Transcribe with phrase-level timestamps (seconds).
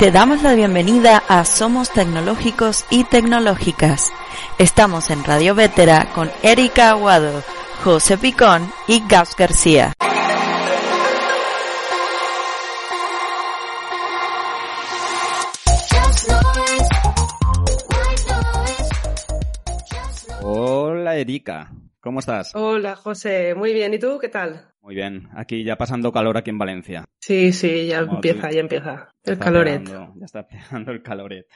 [0.00, 4.10] Te damos la bienvenida a Somos Tecnológicos y Tecnológicas.
[4.56, 7.42] Estamos en Radio Vétera con Erika Aguado,
[7.84, 9.92] José Picón y Gas García.
[20.40, 22.52] Hola Erika, ¿cómo estás?
[22.54, 23.92] Hola José, muy bien.
[23.92, 24.69] ¿Y tú qué tal?
[24.82, 27.04] Muy bien, aquí ya pasando calor aquí en Valencia.
[27.20, 29.14] Sí, sí, ya empieza, ya empieza.
[29.24, 29.86] El caloret.
[29.86, 31.46] ya está empezando el caloret.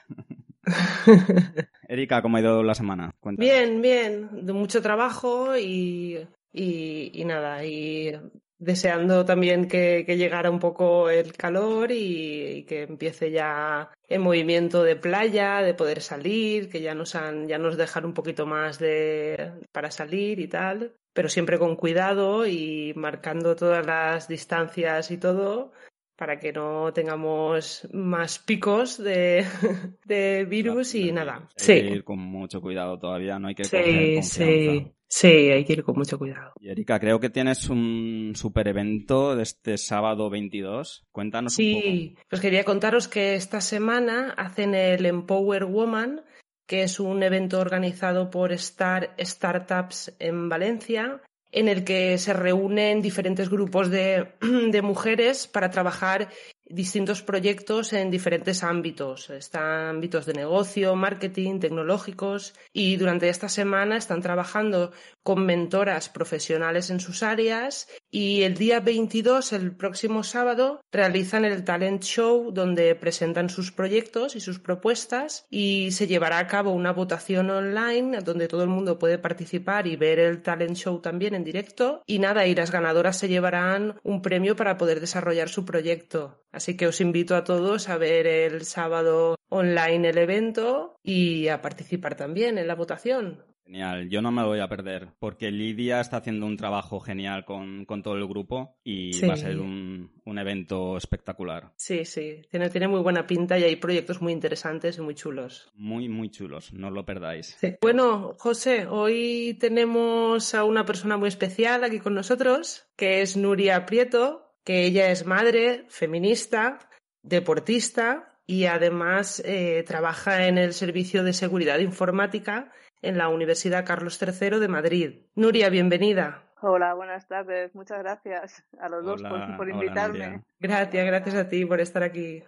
[1.89, 3.15] Erika, ¿cómo ha ido la semana?
[3.23, 6.19] Bien, bien, de mucho trabajo y,
[6.53, 8.13] y, nada, y
[8.59, 14.97] deseando también que, llegara un poco el calor y, que empiece ya el movimiento de
[14.97, 19.53] playa, de poder salir, que ya nos han, ya nos dejan un poquito más de
[19.73, 25.73] para salir y tal, pero siempre con cuidado y marcando todas las distancias y todo
[26.17, 29.45] para que no tengamos más picos de,
[30.05, 31.37] de virus y nada.
[31.37, 31.73] Hay sí.
[31.75, 34.93] que ir con mucho cuidado todavía, no hay que Sí, sí.
[35.17, 36.55] Sí, hay que ir con mucho cuidado.
[36.59, 41.05] Y Erika, creo que tienes un super evento de este sábado 22.
[41.13, 41.87] Cuéntanos un poco.
[41.87, 46.25] Sí, pues quería contaros que esta semana hacen el Empower Woman,
[46.67, 53.01] que es un evento organizado por Star Startups en Valencia en el que se reúnen
[53.01, 54.33] diferentes grupos de,
[54.73, 56.29] de mujeres para trabajar
[56.67, 59.31] distintos proyectos en diferentes ámbitos.
[59.31, 64.93] Están ámbitos de negocio, marketing, tecnológicos y durante esta semana están trabajando
[65.25, 71.65] con mentoras profesionales en sus áreas y el día 22, el próximo sábado, realizan el
[71.65, 76.93] Talent Show donde presentan sus proyectos y sus propuestas y se llevará a cabo una
[76.93, 81.43] votación online donde todo el mundo puede participar y ver el Talent Show también en
[81.43, 86.45] directo y nada, y las ganadoras se llevarán un premio para poder desarrollar su proyecto.
[86.53, 91.63] Así que os invito a todos a ver el sábado online el evento y a
[91.63, 93.54] participar también en la votación.
[93.65, 97.87] Genial, yo no me voy a perder porque Lidia está haciendo un trabajo genial con,
[98.03, 101.73] todo el grupo y va a ser un, evento espectacular.
[101.77, 105.71] Sí, sí, tiene, tiene muy buena pinta y hay proyectos muy interesantes y muy chulos.
[105.75, 107.57] Muy, muy chulos, no os lo perdáis.
[107.81, 113.87] Bueno, José, hoy tenemos a una persona muy especial aquí con nosotros, que es Nuria
[113.87, 116.81] Prieto, que ella es madre, feminista,
[117.23, 122.71] deportista y además eh, trabaja en el Servicio de Seguridad Informática
[123.05, 125.11] en la Universidad Carlos III de Madrid.
[125.35, 126.43] Nuria, bienvenida.
[126.67, 127.75] Hola, buenas tardes.
[127.75, 129.23] Muchas gracias a los dos
[129.59, 130.43] por, invitarme.
[130.59, 132.43] gracias, gracias a ti por estar aquí.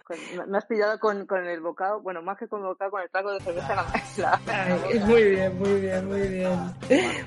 [0.49, 3.31] me has pillado con, el bocado, bueno, más que con el bocado, con el trago
[3.31, 5.04] de cerveza en la mesa.
[5.06, 6.50] muy bien, muy bien, muy bien.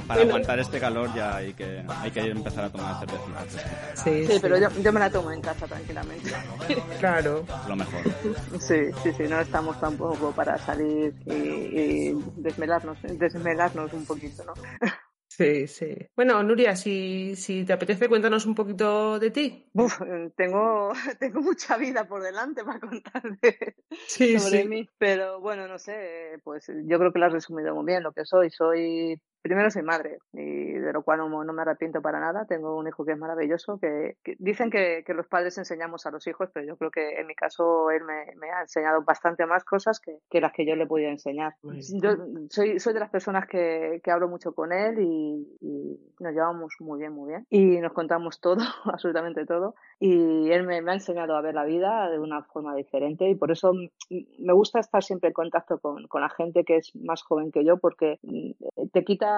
[0.07, 3.63] Para aguantar este calor ya hay que, hay que empezar a tomar cerveza.
[3.93, 6.31] Sí, sí, pero yo, me la tomo en casa tranquilamente.
[6.99, 7.45] Claro.
[7.67, 8.01] Lo mejor.
[8.59, 14.53] Sí, sí, sí, no estamos tampoco para salir y, y desmelarnos, desmelarnos un poquito, ¿no?
[15.39, 15.95] Sí, sí.
[16.17, 19.65] Bueno, Nuria, si, si te apetece, cuéntanos un poquito de ti.
[20.35, 23.75] tengo, tengo mucha vida por delante para contar de,
[24.37, 28.03] sobre mí, pero bueno, no sé, pues yo creo que lo has resumido muy bien
[28.03, 28.49] lo que soy.
[28.49, 32.45] Soy primero soy madre y de lo cual no, me arrepiento para nada.
[32.45, 36.49] Tengo un hijo que es maravilloso, que, dicen que, los padres enseñamos a los hijos,
[36.53, 40.41] pero yo creo que en mi caso él me, ha enseñado bastante más cosas que,
[40.41, 41.55] las que yo le podía enseñar.
[41.63, 42.11] Yo
[42.49, 47.13] soy, soy de las personas que, hablo mucho con él y, nos llevamos muy bien,
[47.13, 47.47] muy bien.
[47.49, 49.75] Y nos contamos todo, absolutamente todo.
[49.99, 53.51] Y él me, ha enseñado a ver la vida de una forma diferente y por
[53.51, 53.71] eso
[54.09, 57.63] me gusta estar siempre en contacto con, con la gente que es más joven que
[57.63, 58.19] yo porque
[58.91, 59.28] te quita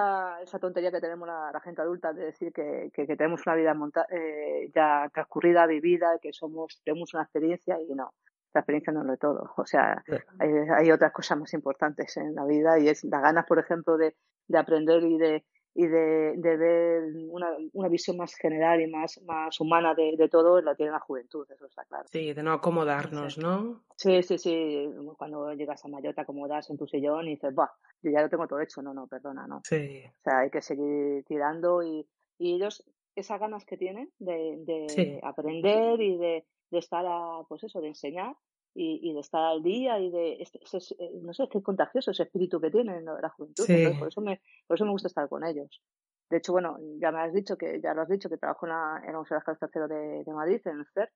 [0.42, 3.76] esa tontería que tenemos la, gente adulta de decir que, tenemos una vida
[4.10, 8.12] eh, ya transcurrida, vivida, que somos tenemos una experiencia y no.
[8.54, 9.52] La experiencia no es lo de todo.
[9.56, 10.02] O sea,
[10.38, 14.14] hay, otras cosas más importantes en la vida y es las ganas, por ejemplo, de,
[14.54, 19.58] aprender y de, y de, de ver una, una, visión más general y más, más
[19.58, 22.04] humana de, de, todo la tiene la juventud, eso está claro.
[22.10, 23.82] Sí, de no acomodarnos, ¿no?
[23.96, 24.90] Sí, sí, sí.
[25.16, 27.72] Cuando llegas a Mayor te acomodas en tu sillón y dices, bah,
[28.02, 28.82] yo ya lo tengo todo hecho.
[28.82, 29.62] No, no, perdona, no.
[29.64, 30.02] Sí.
[30.06, 32.06] O sea, hay que seguir tirando y,
[32.38, 32.84] y ellos,
[33.14, 37.88] esas ganas que tienen de, de aprender y de, de estar a, pues eso, de
[37.88, 38.34] enseñar,
[38.74, 40.58] y, y, de estar al día y de este,
[40.98, 43.64] eh, no sé, es que es contagioso ese espíritu que tienen la juventud.
[43.98, 45.82] por eso me, por eso me gusta estar con ellos.
[46.30, 48.70] De hecho, bueno, ya me has dicho que, ya lo has dicho, que trabajo en
[48.70, 51.10] la, en la Universidad Tercero de, de Madrid, en el CER.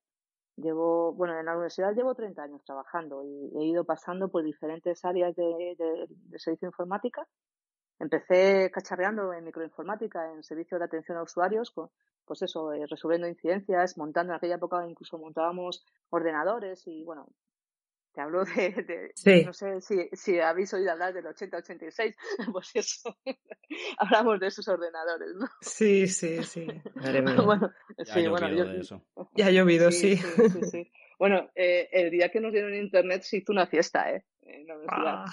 [0.57, 5.05] Llevo, bueno, en la universidad llevo 30 años trabajando y he ido pasando por diferentes
[5.05, 7.27] áreas de, de, de servicio informática.
[7.99, 11.91] Empecé cacharreando en microinformática, en servicio de atención a usuarios, con,
[12.27, 17.29] pues eso, eh, resolviendo incidencias, montando en aquella época incluso montábamos ordenadores y bueno,
[18.17, 19.13] te hablo de,
[19.45, 22.15] no sé si, si habéis oído hablar del 80-86,
[22.53, 23.15] pues eso,
[23.99, 25.47] hablamos de esos ordenadores, ¿no?
[25.61, 26.67] Sí, sí, sí.
[27.45, 27.71] bueno,
[28.07, 29.01] sí, bueno, yo,
[29.35, 30.17] ya ha llovido, sí.
[30.17, 30.91] sí.
[31.19, 34.25] Bueno, eh, el día que nos dieron internet se hizo una fiesta, ¿eh?
[34.89, 35.25] Ah.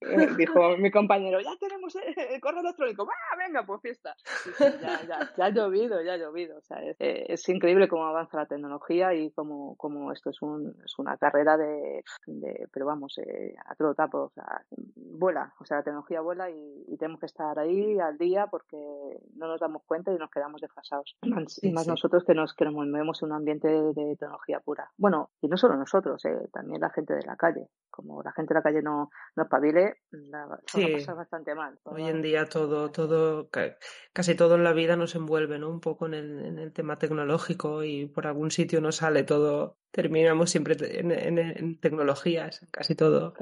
[0.00, 4.14] Eh, dijo mi compañero, ya tenemos el correo electrónico, ¡Ah, venga, pues fiesta!
[4.58, 6.58] ya, ya, ya, ha llovido, ya ha llovido.
[6.58, 10.40] O sea, es, eh, es, increíble cómo avanza la tecnología y cómo, cómo esto es,
[10.42, 14.62] un, es una carrera de, de pero vamos, eh, a todo tapo, o sea,
[14.96, 18.76] vuela, o sea, la tecnología vuela y, y, tenemos que estar ahí al día porque
[19.34, 21.16] no nos damos cuenta y nos quedamos desfasados.
[21.62, 24.90] y más nosotros que nos, que nos movemos en un ambiente de, tecnología pura.
[24.96, 27.68] Bueno, y no solo nosotros, eh, también la gente de la calle.
[27.90, 30.86] Como la gente de la calle no, no espabile, la, sí.
[30.92, 31.78] pasa bastante mal.
[31.84, 33.48] Hoy en día todo, todo,
[34.12, 35.70] casi todo en la vida nos envuelve, ¿no?
[35.70, 39.78] Un poco en el, en el tema tecnológico y por algún sitio nos sale todo.
[39.90, 43.34] Terminamos siempre en, en, en tecnologías, casi todo.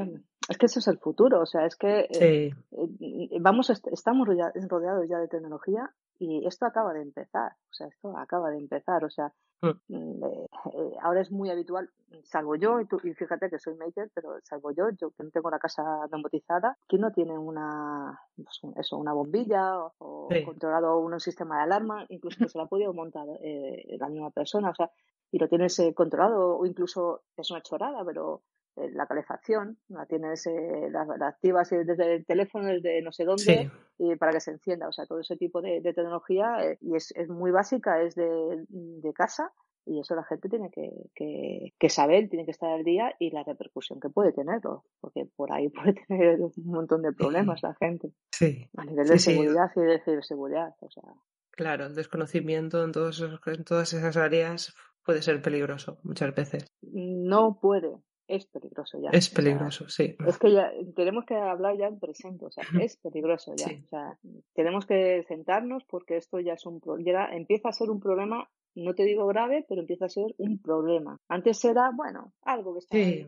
[0.49, 5.07] Es que ese es el futuro, o sea, es que eh, eh, vamos, estamos rodeados
[5.09, 9.11] ya de tecnología y esto acaba de empezar, o sea, esto acaba de empezar, o
[9.11, 9.33] sea,
[9.63, 9.71] mm.
[9.89, 11.91] Mm, eh, ahora es muy habitual,
[12.25, 15.31] salvo yo, y, tú, y, fíjate que soy maker, pero salvo yo, yo que no
[15.31, 21.19] tengo la casa domotizada, ¿quién no tiene una, pues, eso, una bombilla o, controlado un
[21.21, 24.91] sistema de alarma, incluso que se la ha podido montar la misma persona, o sea,
[25.31, 28.58] y lo tienes controlado o incluso es una chorada, pero eh,
[28.93, 34.17] la calefacción, la tienes, eh, la, activas desde el teléfono, desde no sé dónde, y
[34.17, 34.89] para que se encienda.
[34.89, 38.65] O sea, todo ese tipo de, tecnología eh, y es, es, muy básica, es de,
[38.69, 39.53] de, casa
[39.85, 43.31] y eso la gente tiene que, que, que, saber, tiene que estar al día y
[43.31, 47.75] la repercusión que puede tenerlo, porque por ahí puede tener un montón de problemas la
[47.75, 48.13] gente.
[48.31, 48.69] Sí.
[48.77, 50.75] A nivel de seguridad y de ciberseguridad.
[50.81, 51.05] O sea.
[51.53, 54.75] Claro, el desconocimiento en, todos, en todas esas áreas
[55.05, 56.67] puede ser peligroso muchas veces.
[56.83, 57.97] No puede,
[58.29, 59.11] es peligroso ya.
[59.11, 60.15] Es peligroso, sí.
[60.27, 63.67] Es que ya tenemos que hablar ya en presente, o sea, es peligroso ya.
[63.67, 64.19] O sea,
[64.55, 68.49] tenemos que sentarnos porque esto ya es un ya empieza a ser un problema,
[68.85, 71.19] no te digo grave, pero empieza a ser un problema.
[71.29, 73.27] Antes era, bueno, algo que está ahí,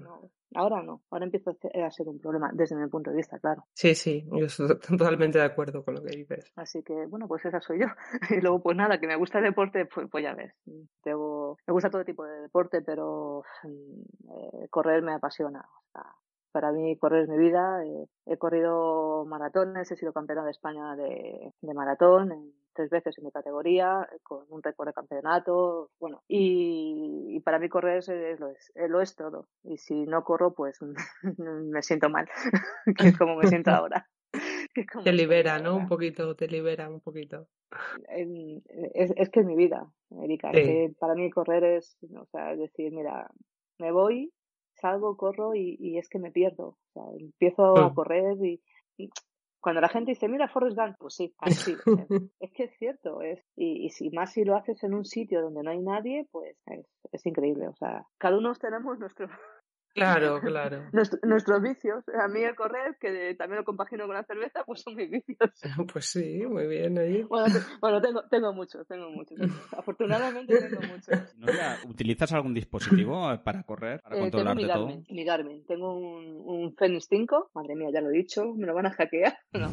[0.55, 3.67] Ahora no, ahora empieza a ser un problema desde mi punto de vista, claro.
[3.73, 6.53] Sí, sí, yo estoy totalmente de acuerdo con lo que dices.
[6.57, 7.87] Así que, bueno, pues esa soy yo.
[8.37, 10.53] Y luego, pues nada, que me gusta el deporte, pues, pues ya ves.
[11.03, 15.65] Tengo, me gusta todo tipo de deporte, pero eh, correr me apasiona.
[16.51, 17.85] para mí correr es mi vida.
[17.85, 23.19] Eh, he corrido maratones, he sido campeona de España de, de maratón en tres veces
[23.19, 28.09] en mi categoría, con un récord de campeonato, bueno, y, para mí correr es,
[28.41, 29.49] lo, es, lo es todo.
[29.63, 30.79] Y si no corro, pues
[31.39, 32.29] me siento mal,
[32.99, 34.07] que es como me siento ahora.
[35.05, 35.77] te libera, ¿no?
[35.77, 37.49] Un poquito, te libera un poquito.
[38.09, 39.87] Es, es que es mi vida,
[40.23, 40.51] Erika.
[40.51, 43.31] que para mí correr es, o sea, decir, mira,
[43.79, 44.33] me voy,
[44.75, 46.69] salgo, corro y, y es que me pierdo.
[46.69, 47.95] O sea, empiezo a mm.
[47.95, 48.61] correr y,
[49.61, 51.77] cuando la gente dice, mira, Forrest Gump, pues sí, así.
[52.41, 53.23] es que es cierto.
[53.23, 56.27] Es, y, y, si más si lo haces en un sitio donde no hay nadie,
[56.31, 57.69] pues es, es increíble.
[57.69, 59.29] O sea, cada uno tenemos nuestro,
[59.95, 60.89] Claro, claro.
[60.93, 62.05] nuestros vicios.
[62.09, 65.39] A mí el correr, que también lo compagino con la cerveza, pues son mis vicios.
[65.93, 67.23] Pues sí, muy bien ahí.
[67.23, 69.39] Bueno, tengo, tengo muchos, tengo muchos.
[69.77, 71.35] Afortunadamente tengo muchos.
[71.89, 75.05] ¿Utilizas algún dispositivo para correr, para eh, controlarte tengo mi todo?
[75.11, 75.67] Mi Garmin.
[75.67, 77.51] Tengo un, un Fenix 5.
[77.55, 78.55] Madre mía, ya lo he dicho.
[78.55, 79.37] Me lo van a hackear.
[79.53, 79.71] No.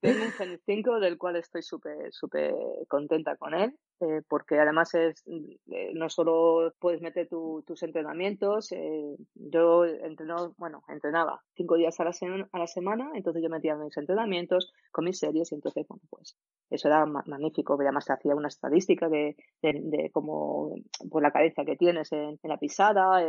[0.00, 2.54] Tengo un Fenix 5 del cual estoy súper súper
[2.86, 9.16] contenta con él, eh, porque además es eh, no solo puedes meter tus entrenamientos, eh,
[9.34, 12.12] yo entreno, bueno, entrenaba cinco días a la,
[12.52, 16.36] a la semana, entonces yo metía mis entrenamientos con mis series y entonces, bueno, pues
[16.70, 20.76] eso era magnífico, además te hacía una estadística de, de, de cómo,
[21.10, 23.20] pues la cadencia que tienes en, la pisada,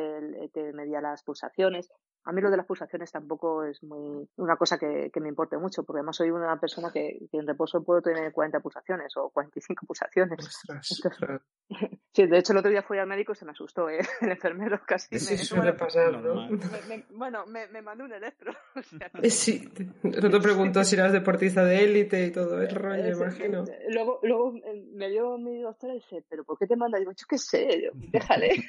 [0.53, 1.89] te medía las pulsaciones,
[2.25, 5.83] A mí lo de las pulsaciones tampoco es muy una cosa que, me importe mucho,
[5.83, 10.61] porque además soy una persona que, en reposo puedo tener 40 pulsaciones o 45 pulsaciones.
[12.13, 13.99] sí, de hecho el otro día fui al médico y se me asustó, ¿eh?
[14.21, 15.17] el enfermero casi.
[15.17, 16.49] Sí, suele pasar, ¿no?
[17.11, 18.53] bueno, me, mandó un electro.
[19.23, 19.69] Sí,
[20.03, 23.63] no te pregunto si eras deportista de élite y todo el rollo, imagino.
[23.89, 24.53] Luego, luego
[24.93, 26.97] me dio mi doctora y dice, ¿pero por qué te manda?
[26.97, 28.65] Y digo, yo qué sé, déjale.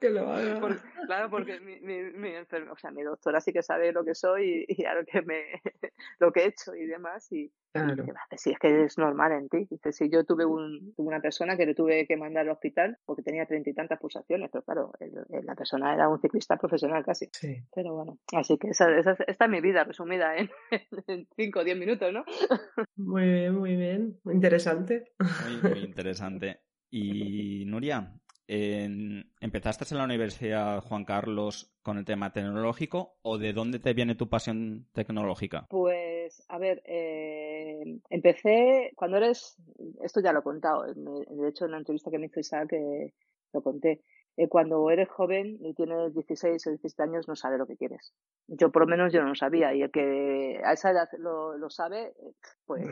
[0.00, 0.60] Que lo haga.
[1.06, 4.82] claro, porque mi, mi, o sea, mi doctora sí que sabe lo que soy y,
[4.82, 5.44] lo que me
[6.18, 8.04] lo que he hecho y demás y, claro.
[8.36, 9.66] si es que es normal en ti.
[9.70, 13.22] Dice, si yo tuve un, una persona que le tuve que mandar al hospital porque
[13.22, 14.92] tenía treinta y tantas pulsaciones, pero claro,
[15.42, 17.28] la persona era un ciclista profesional casi.
[17.32, 17.62] Sí.
[17.74, 20.50] Pero bueno, así que esa, esa, esta es mi vida resumida en,
[21.06, 22.24] en cinco o diez minutos, ¿no?
[22.96, 24.18] Muy bien, muy bien.
[24.24, 25.12] Interesante.
[25.18, 26.60] Muy, muy interesante.
[26.90, 28.12] Y Nuria,
[28.50, 34.16] ¿empezaste en la Universidad Juan Carlos con el tema tecnológico o de dónde te viene
[34.16, 35.66] tu pasión tecnológica?
[35.68, 39.56] Pues, a ver, eh, empecé cuando eres,
[40.02, 43.14] esto ya lo he contado, de hecho en la entrevista que me hizo Isaac que
[43.52, 44.02] lo conté,
[44.36, 48.14] eh, cuando eres joven y tienes 16 o 17 años no sabes lo que quieres.
[48.48, 51.70] Yo por lo menos yo no sabía y el que a esa edad lo, lo
[51.70, 52.14] sabe,
[52.64, 52.84] pues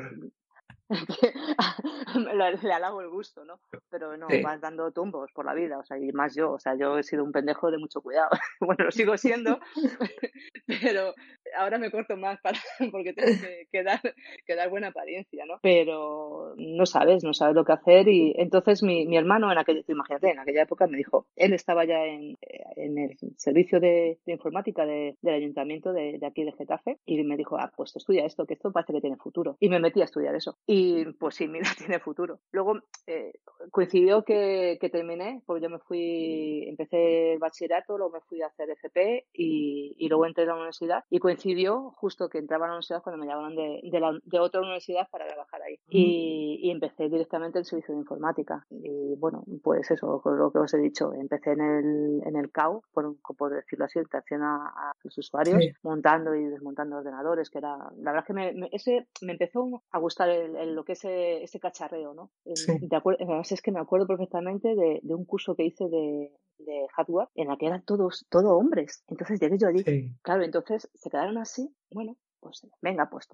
[2.62, 3.60] le halago el gusto, ¿no?
[3.90, 6.74] Pero no, vas dando tumbos por la vida, o sea, y más yo, o sea,
[6.76, 8.30] yo he sido un pendejo de mucho cuidado.
[8.60, 9.60] bueno, lo sigo siendo,
[10.66, 11.14] pero
[11.56, 12.58] ahora me corto más para,
[12.92, 13.32] porque tengo
[13.70, 14.00] que, dar,
[14.46, 15.58] que dar buena apariencia, ¿no?
[15.62, 19.82] Pero no sabes, no sabes lo que hacer y entonces mi, mi hermano en aquella,
[19.88, 22.36] imagínate, en aquella época me dijo, él estaba ya en,
[22.76, 27.72] en el servicio de, informática del ayuntamiento de, aquí de Getafe y me dijo, ah,
[27.76, 29.56] pues estudia esto, que esto parece que tiene futuro.
[29.60, 30.56] Y me metí a estudiar eso.
[30.66, 32.40] Y pues sí, mira, tiene futuro.
[32.52, 33.32] Luego eh,
[33.70, 38.46] coincidió que, que, terminé, porque yo me fui, empecé el bachillerato, luego me fui a
[38.46, 41.37] hacer FP y, y, luego entré a la universidad y coincidió
[41.96, 45.08] justo que entraba a la universidad cuando me llamaron de, de, la, de otra universidad
[45.10, 45.78] para trabajar ahí.
[45.88, 48.66] Y, y, empecé directamente el servicio de informática.
[48.70, 52.50] Y bueno, pues eso, con lo que os he dicho, empecé en el, en el
[52.50, 57.58] CAU, por, por decirlo así, atención a, a los usuarios, montando y desmontando ordenadores, que
[57.58, 60.98] era, la verdad es que me, ese me empezó a gustar el lo que es
[60.98, 62.30] ese, ese cacharreo, ¿no?
[63.20, 67.28] además es que me acuerdo perfectamente de, de un curso que hice de, de hardware
[67.34, 69.04] en la que eran todos, todo hombres.
[69.08, 70.12] Entonces llegué yo allí.
[70.22, 73.28] Claro, entonces se quedaron así, bueno, pues venga, pues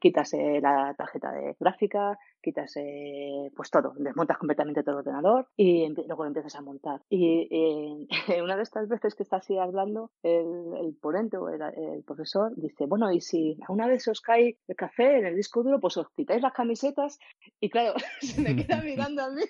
[0.00, 2.74] quitas la tarjeta de gráfica, quitas
[3.54, 7.02] pues todo, desmontas completamente todo el ordenador y luego lo empiezas a montar.
[7.08, 8.08] Y eh,
[8.42, 12.86] una de estas veces que está así hablando, el, el ponente o el, profesor dice,
[12.86, 16.08] bueno, y si una vez os cae el café en el disco duro, pues os
[16.10, 17.18] quitáis las camisetas
[17.60, 19.42] y claro, se me queda mirando a mí.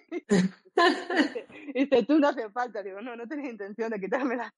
[1.75, 2.82] y dice, tú no hace falta.
[2.82, 4.52] Digo, no, no tenía intención de quitármela.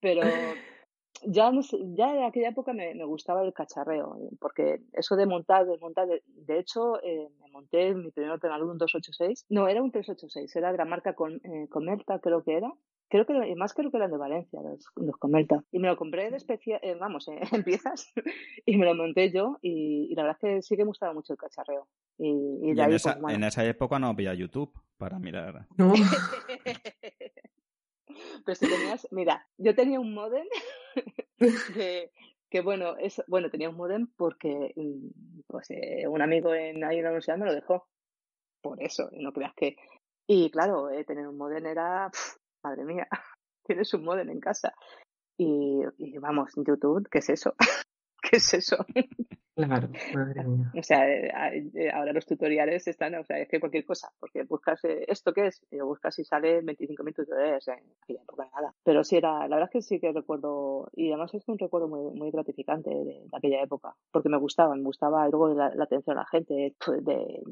[0.00, 0.22] Pero
[1.26, 5.26] ya, no sé, ya en aquella época me, me, gustaba el cacharreo, porque eso de
[5.26, 9.82] montar, desmontar, de, de hecho, eh, me monté mi primer ordenador un 286, no, era
[9.82, 12.72] un 386, era de la marca con, eh, Comelta, creo que era,
[13.10, 15.62] creo que más creo que eran de Valencia los, los Comelta.
[15.72, 18.12] Y me lo compré de especial eh, vamos eh, en piezas
[18.64, 21.34] y me lo monté yo y, la verdad es que sí que me gustaba mucho
[21.34, 21.88] el cacharreo.
[22.16, 25.66] Y, y, de ahí, en, esa, pues, en esa época no había YouTube para mirar.
[25.76, 25.92] No
[28.44, 30.46] Pero si tenías, mira, yo tenía un modem
[32.50, 37.00] que, bueno, es, bueno, tenía un modem porque mm, pues, eh, un amigo en, ahí
[37.00, 37.86] la universidad me lo dejó.
[38.62, 39.76] Por eso, no creas que.
[40.26, 42.10] Y claro, eh, tener un modem era,
[42.62, 43.08] madre mía,
[43.64, 44.74] tienes un modem en casa.
[45.38, 47.54] Y, y vamos, YouTube, ¿qué es eso?
[48.22, 48.84] ¿Qué es eso?
[49.66, 50.72] Claro, madre mía.
[50.76, 54.44] O sea, eh, eh, ahora los tutoriales están, o sea, es que cualquier cosa, porque
[54.44, 57.74] buscas eh, esto qué es, y lo buscas y sale 25 minutos de o sea,
[57.74, 58.74] en aquella época nada.
[58.84, 61.88] Pero sí era, la verdad es que sí que recuerdo, y además es un recuerdo
[61.88, 66.20] muy, muy gratificante de, aquella época, porque me gustaba, me gustaba luego la, atención a
[66.20, 67.42] la gente, pues, de,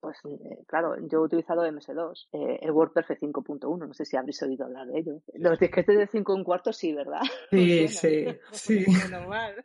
[0.00, 0.18] pues
[0.66, 4.98] claro, yo he utilizado MS2, el WordPerfect 5.1, no sé si habréis oído hablar de
[4.98, 5.20] ello.
[5.34, 7.20] Los disquetes de 5 un cuarto sí, ¿verdad?
[7.50, 8.84] Sí, sí, sí.
[9.10, 9.64] Menos mal,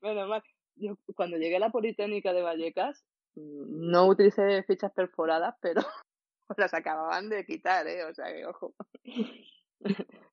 [0.00, 0.42] menos mal
[0.82, 3.04] yo cuando llegué a la Politécnica de Vallecas,
[3.36, 5.80] mm, no utilicé fichas perforadas, pero
[6.56, 8.04] las acababan de quitar, ¿eh?
[8.04, 8.74] O sea que, ojo.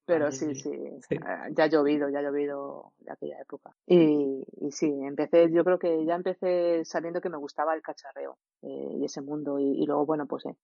[0.05, 1.19] Pero sí, sí, eh,
[1.51, 3.75] ya ha llovido, ya ha llovido de aquella época.
[3.85, 8.39] Y, y sí, empecé, yo creo que ya empecé sabiendo que me gustaba el cacharreo.
[8.61, 9.57] Eh, y ese mundo.
[9.59, 10.55] Y, luego, bueno, pues eh,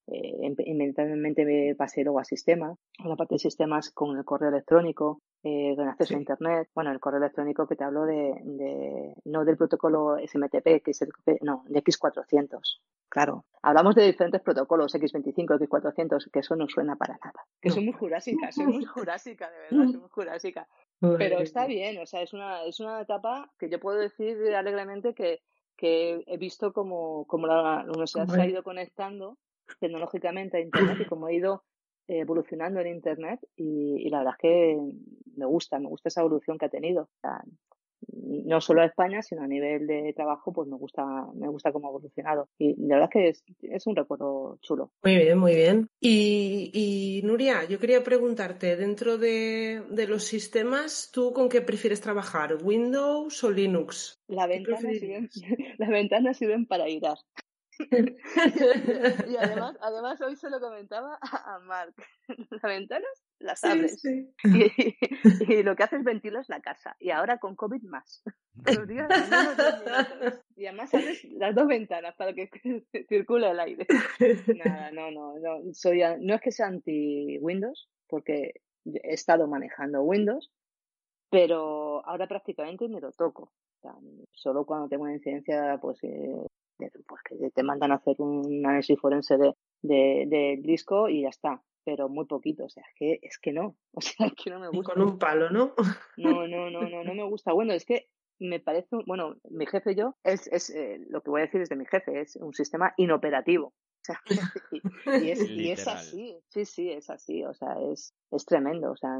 [0.66, 5.22] inmediatamente me pasé luego a sistemas, a la parte de sistemas con el correo electrónico,
[5.44, 6.70] eh, con acceso a Internet.
[6.76, 11.02] Bueno, el correo electrónico que te hablo de, de no del protocolo SMTP, que es
[11.02, 11.10] el,
[11.42, 12.80] no, de X400.
[13.08, 17.46] Claro, hablamos de diferentes protocolos, X25, X400, que eso no suena para nada.
[17.62, 20.68] Que soy muy jurásica, soy muy jurásica, de verdad, soy muy jurásica.
[21.00, 25.14] Pero está bien, o sea, es una, es una etapa que yo puedo decir alegremente
[25.14, 25.40] que,
[25.78, 29.38] que he visto como, como la, universidad se ha ido conectando
[29.80, 31.64] tecnológicamente a Internet y como ha ido
[32.08, 34.80] evolucionando en Internet y, la verdad es que
[35.36, 37.10] me gusta, me gusta esa evolución que ha tenido
[38.14, 41.88] no solo a España, sino a nivel de trabajo, pues me gusta, me gusta cómo
[41.88, 42.50] ha evolucionado.
[42.58, 44.92] Y la verdad es que es, un recuerdo chulo.
[45.04, 45.90] Muy bien, muy bien.
[46.00, 52.58] Y, Nuria, yo quería preguntarte, dentro de, los sistemas, ¿tú con qué prefieres trabajar?
[52.62, 54.20] ¿Windows o Linux?
[54.28, 55.30] La ventana, sirven,
[55.78, 57.04] la ventana sirven para ir
[59.28, 61.94] y además, además hoy se lo comentaba a, Mark.
[62.28, 64.02] Las ventanas las abres.
[65.48, 66.96] Y, lo que haces es ventilas la casa.
[67.00, 68.24] Y ahora con COVID más.
[70.56, 72.50] y además abres las dos ventanas para que
[73.10, 73.86] circule el aire.
[74.64, 75.74] Nada, no, no, no.
[75.74, 80.52] Soy, no es que sea anti Windows, porque he estado manejando Windows,
[81.30, 83.52] pero ahora prácticamente me lo toco.
[84.32, 86.46] solo cuando tengo una incidencia, pues eh,
[86.78, 91.62] pues que te mandan a hacer un análisis forense de, de, disco y ya está,
[91.86, 94.60] pero muy poquito, o sea, es que, es que no, o sea, es que no
[94.60, 94.94] me gusta.
[94.94, 95.74] Con un palo, ¿no?
[96.18, 97.54] No, no, no, no, no me gusta.
[97.54, 101.30] Bueno, es que me parece, bueno, mi jefe y yo, es, es eh, lo que
[101.30, 103.74] voy a decir es de mi jefe, es un sistema inoperativo.
[105.24, 108.98] y, es, y, es, así, sí, sí, es así, o sea, es, es tremendo, o
[108.98, 109.20] sea,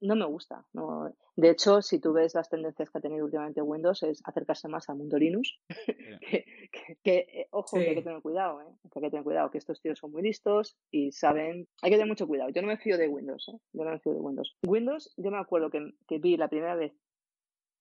[0.00, 0.66] no me gusta.
[0.72, 1.12] No.
[1.36, 4.88] De hecho, si tú ves las tendencias que ha tenido últimamente Windows, es acercarse más
[4.88, 5.58] al mundo Linux,
[7.02, 8.74] que, eh, ojo, que hay que tener cuidado, ¿eh?
[8.90, 11.96] que hay que tener cuidado, que estos tíos son muy listos y saben, hay que
[11.96, 12.50] tener mucho cuidado.
[12.50, 13.58] Yo no me fío de Windows, ¿eh?
[13.72, 14.56] yo no me fío de Windows.
[14.66, 16.92] Windows, yo me acuerdo que, que vi la primera vez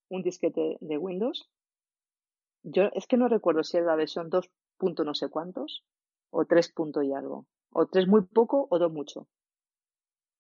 [0.10, 1.50] un disquete de Windows,
[2.63, 4.50] yo es que no recuerdo si era la versión 2.
[5.06, 5.86] no sé cuántos,
[6.30, 7.46] o tres puntos y algo.
[7.72, 9.28] O tres muy poco o dos mucho.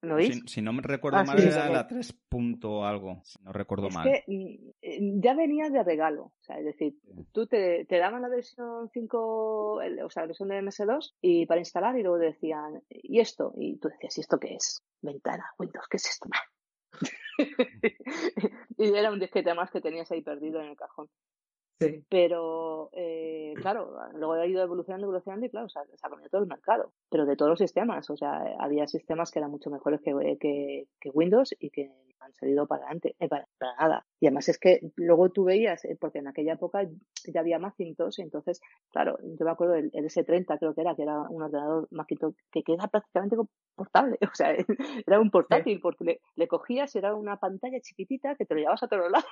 [0.01, 0.43] ¿Lo veis?
[0.45, 4.07] Si, no me recuerdo ah, mal, era la tres punto algo, si no recuerdo mal.
[4.07, 6.25] Que, mm, ya venía de regalo.
[6.25, 6.95] O sea, es decir,
[7.31, 11.61] tú te, te daban la versión 5, o sea, la versión de MS2 y para
[11.61, 13.53] instalar y luego decían, ¿y esto?
[13.55, 14.83] Y tú decías, ¿y esto qué es?
[15.01, 16.29] Ventana, Windows, ¿qué es esto?
[18.77, 21.09] y era un disquete más que tenías ahí perdido en el cajón.
[22.09, 26.47] Pero, eh, claro, luego ha ido evolucionando, evolucionando y claro, se ha, cambiado todo el
[26.47, 28.09] mercado, pero de todos los sistemas.
[28.09, 32.33] O sea, había sistemas que eran mucho mejores que, que, que Windows y que han
[32.33, 33.47] salido para adelante, eh, para,
[33.79, 34.05] nada.
[34.19, 36.87] Y además es que luego tú veías, eh, porque en aquella época
[37.33, 38.61] ya había Macintosh, y entonces,
[38.91, 42.63] claro, yo me acuerdo del, S30 creo que era, que era un ordenador Macintosh que
[42.63, 43.35] queda prácticamente
[43.75, 44.55] portable, o sea,
[45.05, 48.87] era un portátil, porque le, cogías, era una pantalla chiquitita que te lo llevabas a
[48.87, 49.27] todos lados.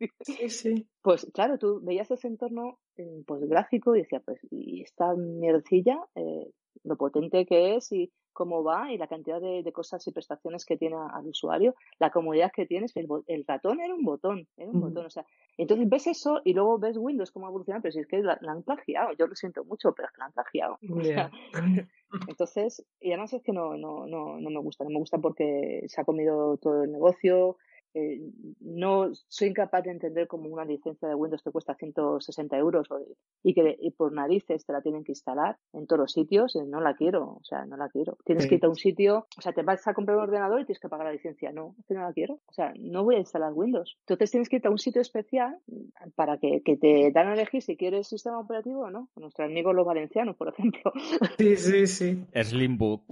[0.20, 0.88] Sí, sí.
[1.02, 5.98] Pues claro, tú veías ese entorno mm, pues gráfico y decías, pues, y esta mierdecilla,
[6.14, 6.50] eh,
[6.84, 10.76] lo potente que es y cómo va y la cantidad de, cosas y prestaciones que
[10.76, 14.80] tiene al usuario, la comodidad que tienes, el, el ratón era un botón, era un
[14.80, 15.24] botón, o sea,
[15.56, 18.62] entonces ves eso y luego ves Windows cómo evoluciona, pero si es que la, han
[18.62, 20.78] plagiado, yo lo siento mucho, pero es que la han plagiado.
[22.28, 25.84] entonces, y además es que no, no, no, no me gusta, no me gusta porque
[25.86, 27.56] se ha comido todo el negocio,
[27.98, 28.20] eh,
[28.60, 32.86] no soy incapaz de entender cómo una licencia de Windows te cuesta 160 euros
[33.42, 36.54] y que por narices te la tienen que instalar en todos los sitios.
[36.56, 38.18] Eh, no la quiero, o sea, no la quiero.
[38.26, 40.66] Tienes que ir a un sitio, o sea, te vas a comprar un ordenador y
[40.66, 41.52] tienes que pagar la licencia.
[41.52, 42.34] No, es que no la quiero.
[42.44, 43.96] O sea, no voy a instalar Windows.
[44.00, 45.56] Entonces tienes que ir a un sitio especial
[46.16, 49.08] para que, te dan a elegir si quieres sistema operativo o no.
[49.16, 50.92] Nuestros amigos los valencianos, por ejemplo.
[51.38, 52.24] Sí, sí, sí.
[52.34, 53.02] Slimbook.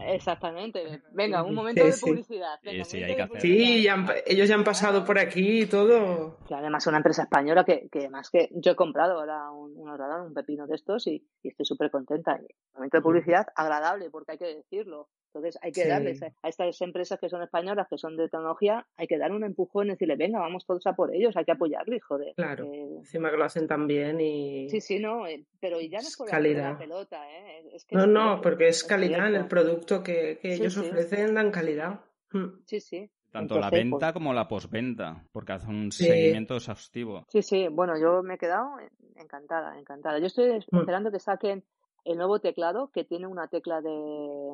[0.00, 1.02] Exactamente.
[1.12, 2.58] Venga, un momento de publicidad.
[2.84, 3.88] sí,
[4.26, 6.38] ellos ya han pasado por aquí y todo.
[6.46, 9.88] Que además una empresa española que, que además que yo he comprado ahora un, un
[9.88, 12.38] ordenador, un pepino de estos y, estoy súper contenta.
[12.74, 15.08] momento de publicidad agradable, porque hay que decirlo.
[15.34, 19.08] Entonces hay que darles a estas empresas que son españolas, que son de tecnología, hay
[19.08, 22.04] que dar un empujón y decirle, venga, vamos todos a por ellos, hay que apoyarles,
[22.04, 22.34] joder.
[22.36, 24.70] Claro, encima que lo hacen tan bien y...
[24.70, 27.64] Sí, sí, no, eh, pero ya no es por la pelota, ¿eh?
[27.90, 32.00] no, no, porque es calidad en el producto que, que ellos ofrecen, dan calidad.
[32.30, 32.62] Mm.
[32.64, 33.10] Sí, sí.
[33.34, 37.26] Tanto la venta pues como la posventa, porque hace un seguimiento exhaustivo.
[37.28, 38.76] Sí, sí, bueno, yo me he quedado
[39.16, 40.20] encantada, encantada.
[40.20, 41.64] Yo estoy esperando que saquen
[42.04, 43.90] el nuevo teclado que tiene una tecla de,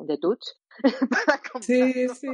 [0.06, 0.40] de touch.
[1.60, 2.28] sí, sí.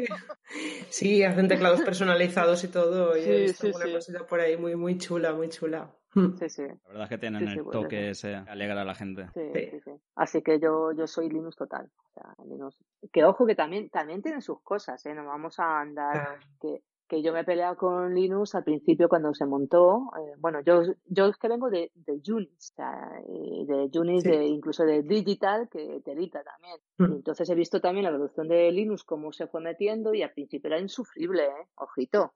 [0.89, 3.17] Sí, hacen teclados personalizados y todo.
[3.17, 5.91] Y sí, sí, una cosita por ahí muy, muy chula, muy chula.
[6.17, 6.35] Hmm.
[6.39, 6.63] Sí, sí.
[6.63, 9.29] La verdad es que tienen el pues toque ese alegra a la gente.
[9.35, 9.91] Sí, sí, sí.
[10.15, 11.91] Así que yo, yo soy Linux total.
[11.95, 12.79] O sea, Linux.
[13.13, 15.15] Que ojo que también, también tienen sus cosas, ¿eh?
[15.15, 16.39] No vamos a andar.
[16.59, 20.11] Que, que yo me he peleado con Linux al principio cuando se montó.
[20.19, 24.47] Eh, bueno, yo, yo es que vengo de, de Unix, o sea, de Unix, de,
[24.47, 26.79] incluso de Digital, que te edita también.
[26.97, 27.17] Hmm.
[27.17, 30.69] entonces he visto también la evolución de Linux, cómo se fue metiendo y al principio
[30.69, 31.69] era insufrible, ¿eh?
[31.77, 32.33] Ojito.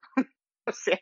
[0.80, 1.00] O sea,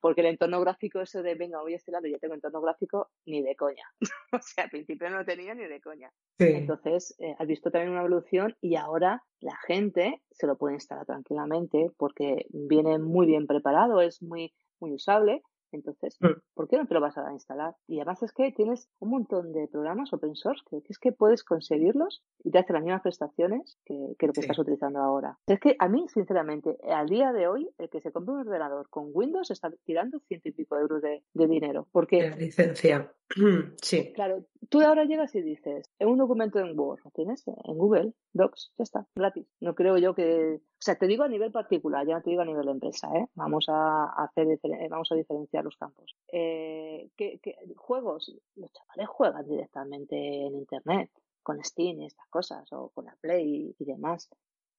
[0.00, 2.60] porque el entorno gráfico, eso de venga, voy a este lado y ya tengo entorno
[2.60, 3.84] gráfico, ni de coña.
[4.32, 6.10] o sea, al principio no lo tenía ni de coña.
[6.38, 11.06] Entonces, eh, has visto también una evolución y ahora la gente se lo puede instalar
[11.06, 16.40] tranquilamente porque viene muy bien preparado, es muy, muy usable entonces, mm.
[16.54, 17.74] ¿por qué no te lo vas a instalar?
[17.86, 21.44] Y además es que tienes un montón de programas open source que, es que puedes
[21.44, 23.94] conseguirlos y te hace las mismas prestaciones que,
[24.26, 25.38] lo que estás utilizando ahora.
[25.46, 28.88] Es que a mí, sinceramente, al día de hoy, el que se compra un ordenador
[28.88, 31.86] con Windows está tirando ciento y pico euros de, dinero.
[31.92, 32.30] Porque...
[32.36, 33.12] licencia.
[33.82, 34.12] sí.
[34.12, 37.46] Claro, tú ahora llegas y dices, en un documento en Word, ¿lo tienes?
[37.46, 39.46] En Google Docs, ya está, gratis.
[39.60, 40.56] No creo yo que...
[40.56, 43.08] O sea, te digo a nivel particular, ya no te digo a nivel de empresa,
[43.14, 43.26] ¿eh?
[43.34, 44.46] Vamos a hacer,
[44.88, 46.16] vamos a diferenciar los campos.
[46.32, 47.40] Eh, ¿qué,
[47.76, 48.34] juegos?
[48.56, 51.10] Los chavales juegan directamente en Internet,
[51.42, 54.30] con Steam y estas cosas, o con la Play y demás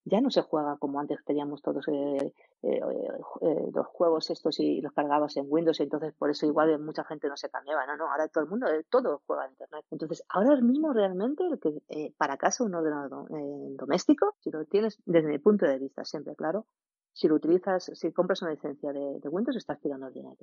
[0.06, 2.34] ya no se juega como antes teníamos todos eh,
[2.64, 2.80] eh,
[3.42, 7.04] eh, los juegos estos y los cargabas en Windows y entonces por eso igual mucha
[7.04, 9.86] gente no se cambiaba no no ahora todo el mundo todo juega en internet.
[9.92, 13.28] Entonces ahora mismo realmente el que para casa un ordenador
[13.78, 16.66] doméstico si lo tienes desde mi punto de vista siempre claro
[17.14, 20.36] si lo utilizas, si compras una licencia de, Windows, estás tirando el dinero,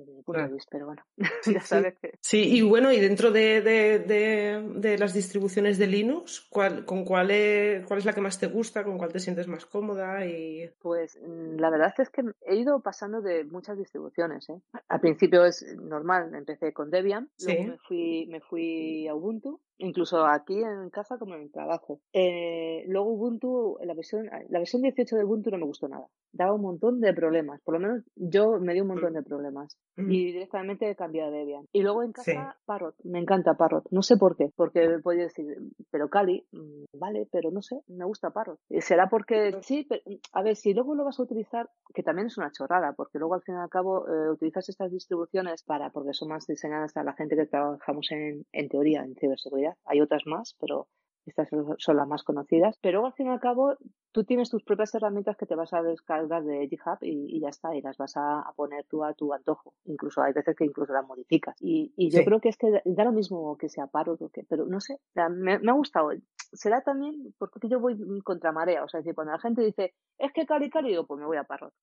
[0.69, 1.03] pero bueno,
[1.45, 2.13] ya sabes que...
[2.21, 7.85] Sí, y bueno, y dentro de, de, las distribuciones de Linux, ¿cuál, ¿con cuál es,
[7.85, 10.25] cuál es la que más te gusta, con cuál te sientes más cómoda?
[10.25, 14.49] y Pues mm, la verdad es que he ido pasando de muchas distribuciones.
[14.49, 14.59] ¿eh?
[14.87, 20.25] Al principio es normal, empecé con Debian, luego me fui, me fui a Ubuntu, incluso
[20.25, 21.99] aquí en casa como en el trabajo.
[22.13, 26.07] Eh, luego Ubuntu, la versión, la versión 18 de Ubuntu no me gustó nada.
[26.31, 27.61] Daba un montón de problemas.
[27.61, 29.77] Por lo menos yo me di un montón de problemas.
[29.97, 31.65] Y directamente he cambiado de Debian.
[31.73, 32.95] Y luego en casa, Parrot.
[33.03, 33.85] Me encanta Parrot.
[33.91, 34.51] No sé por qué.
[34.55, 35.45] Porque podía decir,
[35.91, 38.59] pero Cali, mm, vale, pero no sé, me gusta Parrot.
[38.79, 40.01] Será porque sí, pero,
[40.33, 43.35] a ver, si luego lo vas a utilizar, que también es una chorrada, porque luego
[43.35, 47.03] al fin y al cabo eh, utilizas estas distribuciones para, porque son más diseñadas a
[47.03, 50.87] la gente que trabajamos en, en teoría, en ciberseguridad hay otras más, pero
[51.29, 52.77] estas son las más conocidas.
[52.81, 53.75] Pero al fin y al cabo,
[54.11, 57.75] tú tienes tus propias herramientas que te vas a descargar de GitHub y, ya está,
[57.75, 59.73] y las vas a, poner tú a tu antojo.
[59.85, 61.55] Incluso hay veces que incluso las modificas.
[61.59, 64.79] Y, yo creo que es que da lo mismo que sea paro, que, pero no
[64.79, 66.11] sé, me, me, ha gustado.
[66.51, 70.33] Será también porque yo voy contra marea, o sea, decir, cuando la gente dice, es
[70.33, 71.73] que Cali Cali, digo, pues me voy a Parrot.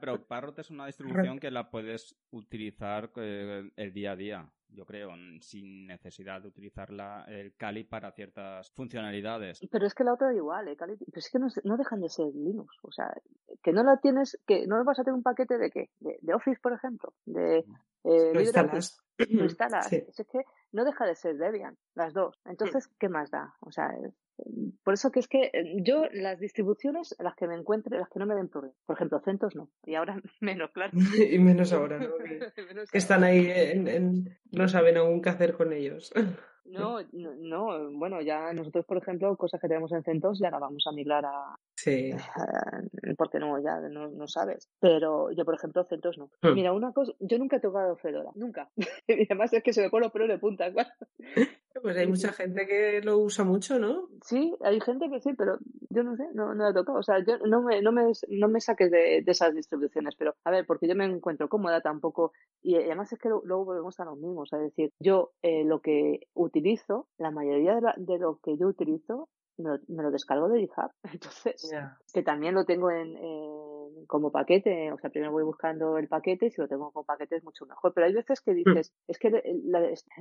[0.00, 0.86] pero Parrot es una
[1.26, 6.48] distribución que la puedes utilizar eh, el día a día yo creo, sin necesidad de
[6.48, 6.88] utilizar
[7.28, 9.60] el Kali para ciertas funcionalidades.
[9.70, 10.76] Pero es que la otra igual, ¿eh?
[10.76, 12.76] Kali, pero es que no, dejan de ser Linux.
[12.82, 13.12] O sea,
[13.62, 15.90] que no la tienes, que no vas a tener un paquete de qué?
[16.00, 17.12] De, Office, por ejemplo.
[17.24, 17.58] De,
[18.04, 18.98] eh, lo instalas.
[19.28, 19.92] Lo instalas.
[19.92, 20.40] Es que
[20.72, 22.38] no deja de ser Debian, las dos.
[22.44, 23.54] Entonces, ¿qué más da?
[23.60, 23.90] O sea,
[24.84, 28.18] por eso que es que eh, yo las distribuciones, las que me encuentre, las que
[28.18, 28.76] no me den problemas.
[28.86, 29.68] Por ejemplo, CentOS no.
[29.84, 30.92] Y ahora menos, claro.
[31.30, 32.08] y menos ahora, ¿no?
[32.92, 36.12] Que, están ahí, en, no saben aún qué hacer con ellos.
[36.64, 40.84] No, no, bueno, ya nosotros, por ejemplo, cosas que tenemos en CentOS ya la vamos
[40.86, 41.56] a migrar a...
[41.74, 42.12] Sí.
[43.16, 44.68] porque no, ya no, no, sabes.
[44.80, 46.30] Pero yo, por ejemplo, CentOS no.
[46.42, 46.54] Hmm.
[46.54, 48.70] Mira, una cosa, yo nunca he tocado Fedora, nunca.
[49.08, 50.72] y además es que se me pone los pelos de punta.
[51.80, 54.08] Pues hay mucha gente que lo usa mucho, ¿no?
[54.22, 55.58] Sí, hay gente que sí, pero
[55.88, 56.98] yo no sé, no, no he tocado.
[56.98, 60.34] O sea, yo no me, no me, no me saques de, de esas distribuciones, pero
[60.44, 62.32] a ver, porque yo me encuentro cómoda tampoco.
[62.62, 64.52] Y además es que luego volvemos a los mismos.
[64.52, 69.28] Es decir, yo eh, lo que utilizo, la mayoría de, de lo que yo utilizo,
[69.58, 70.90] me lo, descargo de GitHub.
[71.12, 71.70] Entonces,
[72.12, 73.16] que también lo tengo en,
[74.06, 74.92] como paquete.
[74.92, 77.66] O sea, primero voy buscando el paquete y si lo tengo como paquete es mucho
[77.66, 77.92] mejor.
[77.94, 78.56] Pero hay veces que hmm.
[78.56, 79.42] dices, es que,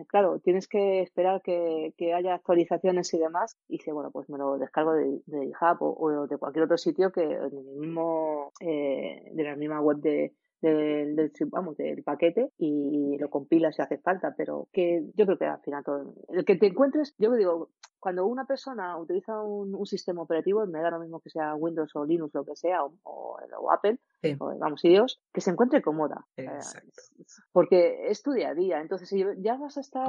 [0.07, 3.57] claro, tienes que esperar que, haya actualizaciones y demás.
[3.67, 7.11] Y dice, bueno, pues me lo descargo de, de GitHub o, de cualquier otro sitio
[7.11, 13.17] que en el mismo, eh, de la misma web de, del, vamos, del paquete y
[13.17, 16.55] lo compilas si hace falta, pero que yo creo que al final todo, el que
[16.55, 17.69] te encuentres, yo digo,
[18.01, 22.03] cuando una persona utiliza un, sistema operativo, me da lo mismo que sea Windows o
[22.03, 23.37] Linux, lo que sea, o,
[23.71, 23.99] Apple,
[24.39, 26.25] o, vamos, iOS, que se encuentre cómoda.
[26.35, 26.47] Eh,
[27.51, 28.81] porque es tu día a día.
[28.81, 30.07] Entonces, si ya vas a estar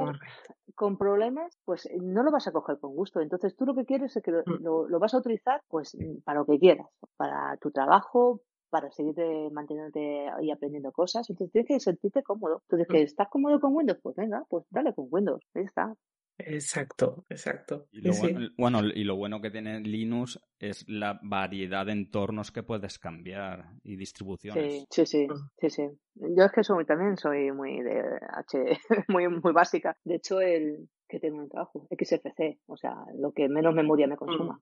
[0.73, 3.21] con problemas, pues no lo vas a coger con gusto.
[3.21, 4.89] Entonces, tú lo que quieres es que lo, mm.
[4.89, 8.41] lo vas a utilizar, pues, para lo que quieras, para tu trabajo,
[8.73, 11.29] para seguir eh, manteniéndote y aprendiendo cosas.
[11.29, 12.63] Entonces tienes que sentirte cómodo.
[12.63, 15.45] Entonces, que estás cómodo con Windows, pues venga, pues dale con Windows.
[15.53, 15.93] Ahí está.
[16.39, 17.85] Exacto, exacto.
[17.91, 18.13] Y lo,
[18.57, 23.65] Bueno, y lo bueno que tiene Linux es la variedad de entornos que puedes cambiar
[23.83, 24.87] y distribuciones.
[24.89, 25.49] Sí, sí, mm.
[25.59, 25.83] sí, sí,
[26.15, 28.57] Yo es que soy también soy muy de H,
[29.07, 29.95] muy, muy básica.
[30.03, 34.17] De hecho, el que tengo un trabajo, XFC, o sea, lo que menos memoria me
[34.17, 34.59] consuma.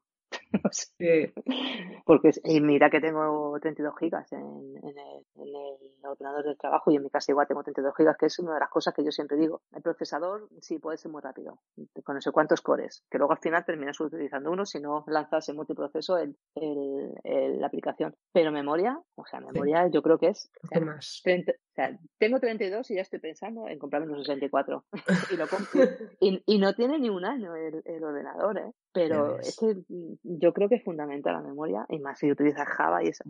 [2.05, 6.91] Porque, y mira que tengo 32 gigas en, en, el, en, el, ordenador del trabajo
[6.91, 9.03] y en mi casa igual tengo 32 gigas, que es una de las cosas que
[9.03, 9.61] yo siempre digo.
[9.73, 11.59] El procesador sí puede ser muy rápido,
[12.03, 15.47] con no sé cuántos cores, que luego al final terminas utilizando uno si no lanzas
[15.49, 18.15] en multiproceso el, el, la aplicación.
[18.33, 20.51] Pero memoria, o sea, memoria yo creo que es...
[20.81, 21.21] más?
[21.25, 24.85] o sea, tengo 32 y ya estoy pensando en comprarme unos 64.
[25.31, 25.45] y, lo
[26.19, 28.71] y, y, no tiene ni un año el, el ordenador, ¿eh?
[28.93, 29.75] Pero es que
[30.23, 33.23] yo creo que es fundamental la memoria, y más si utilizas Java y eso.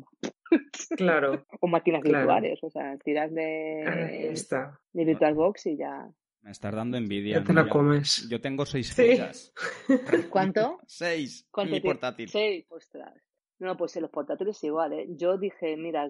[0.98, 1.46] Claro.
[1.62, 4.34] o máquinas virtuales, o sea, tiras de,
[4.94, 6.10] de VirtualBox y ya.
[6.42, 7.40] Me estás dando envidia.
[7.40, 8.28] Ya te la comes.
[8.28, 9.54] Yo tengo seis fichas.
[10.32, 10.80] ¿Cuánto?
[10.88, 11.48] seis.
[11.52, 12.30] ¿Cuánto mi portátil.
[12.30, 13.14] Seis, ostras.
[13.62, 15.06] No, pues en los portátiles igual, ¿eh?
[15.10, 16.10] Yo dije, mira,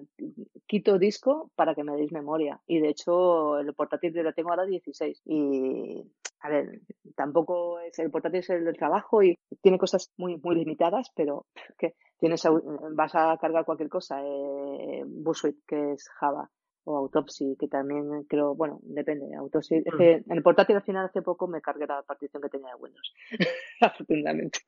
[0.66, 2.58] quito disco para que me deis memoria.
[2.66, 5.20] Y de hecho, el portátil lo tengo ahora 16.
[5.26, 6.02] Y,
[6.40, 6.80] a ver,
[7.14, 11.44] tampoco es el portátil es el del trabajo y tiene cosas muy, muy limitadas, pero
[11.78, 12.42] que tienes,
[12.94, 15.04] vas a cargar cualquier cosa, eh,
[15.66, 16.48] que es Java,
[16.84, 19.34] o Autopsy, que también creo, bueno, depende.
[19.36, 19.98] Autopsy, es mm.
[19.98, 22.82] que en el portátil al final hace poco me cargué la partición que tenía de
[22.82, 23.12] Windows,
[23.82, 24.60] afortunadamente.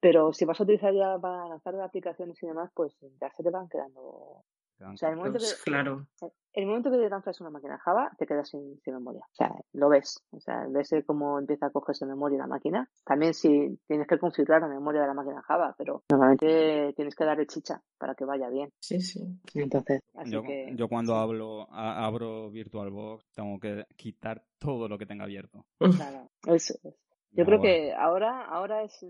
[0.00, 3.50] Pero si vas a utilizar ya para lanzar aplicaciones y demás, pues ya se te
[3.50, 4.44] van quedando.
[4.84, 6.06] O sea, el momento, que, claro.
[6.54, 9.20] el momento que lanzas una máquina Java, te quedas sin, memoria.
[9.20, 10.24] O sea, lo ves.
[10.30, 12.90] O sea, ves cómo empieza a cogerse memoria la máquina.
[13.04, 17.24] También si tienes que configurar la memoria de la máquina Java, pero normalmente tienes que
[17.24, 18.72] darle chicha para que vaya bien.
[18.80, 19.20] Sí, sí.
[19.54, 20.42] Entonces, yo,
[20.74, 25.64] yo cuando hablo, abro VirtualBox, tengo que quitar todo lo que tenga abierto.
[25.78, 26.96] Claro, eso es.
[27.34, 29.06] Yo creo que ahora, ahora es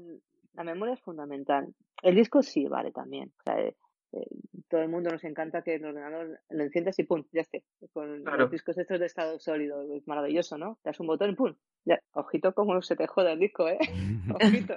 [0.54, 1.74] la memoria es fundamental.
[2.02, 3.32] El disco sí vale también.
[3.40, 3.76] O sea, eh,
[4.12, 4.26] eh,
[4.68, 7.64] todo el mundo nos encanta que el ordenador lo enciendas y pum, ya esté.
[7.92, 10.78] Con los discos estos de estado sólido, es maravilloso, ¿no?
[10.84, 12.00] Das un botón y pum, ya.
[12.12, 13.78] Ojito como se te joda el disco, ¿eh?
[14.34, 14.76] Ojito.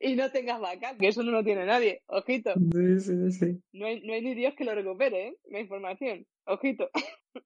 [0.00, 2.02] y no tengas backup, que eso no lo tiene nadie.
[2.06, 2.52] Ojito.
[2.54, 3.62] Sí, sí, sí.
[3.72, 5.36] No hay, no hay ni Dios que lo recupere, ¿eh?
[5.50, 6.26] La información.
[6.44, 6.90] Ojito.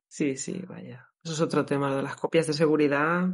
[0.08, 1.08] sí, sí, vaya.
[1.22, 3.24] Eso es otro tema, de las copias de seguridad.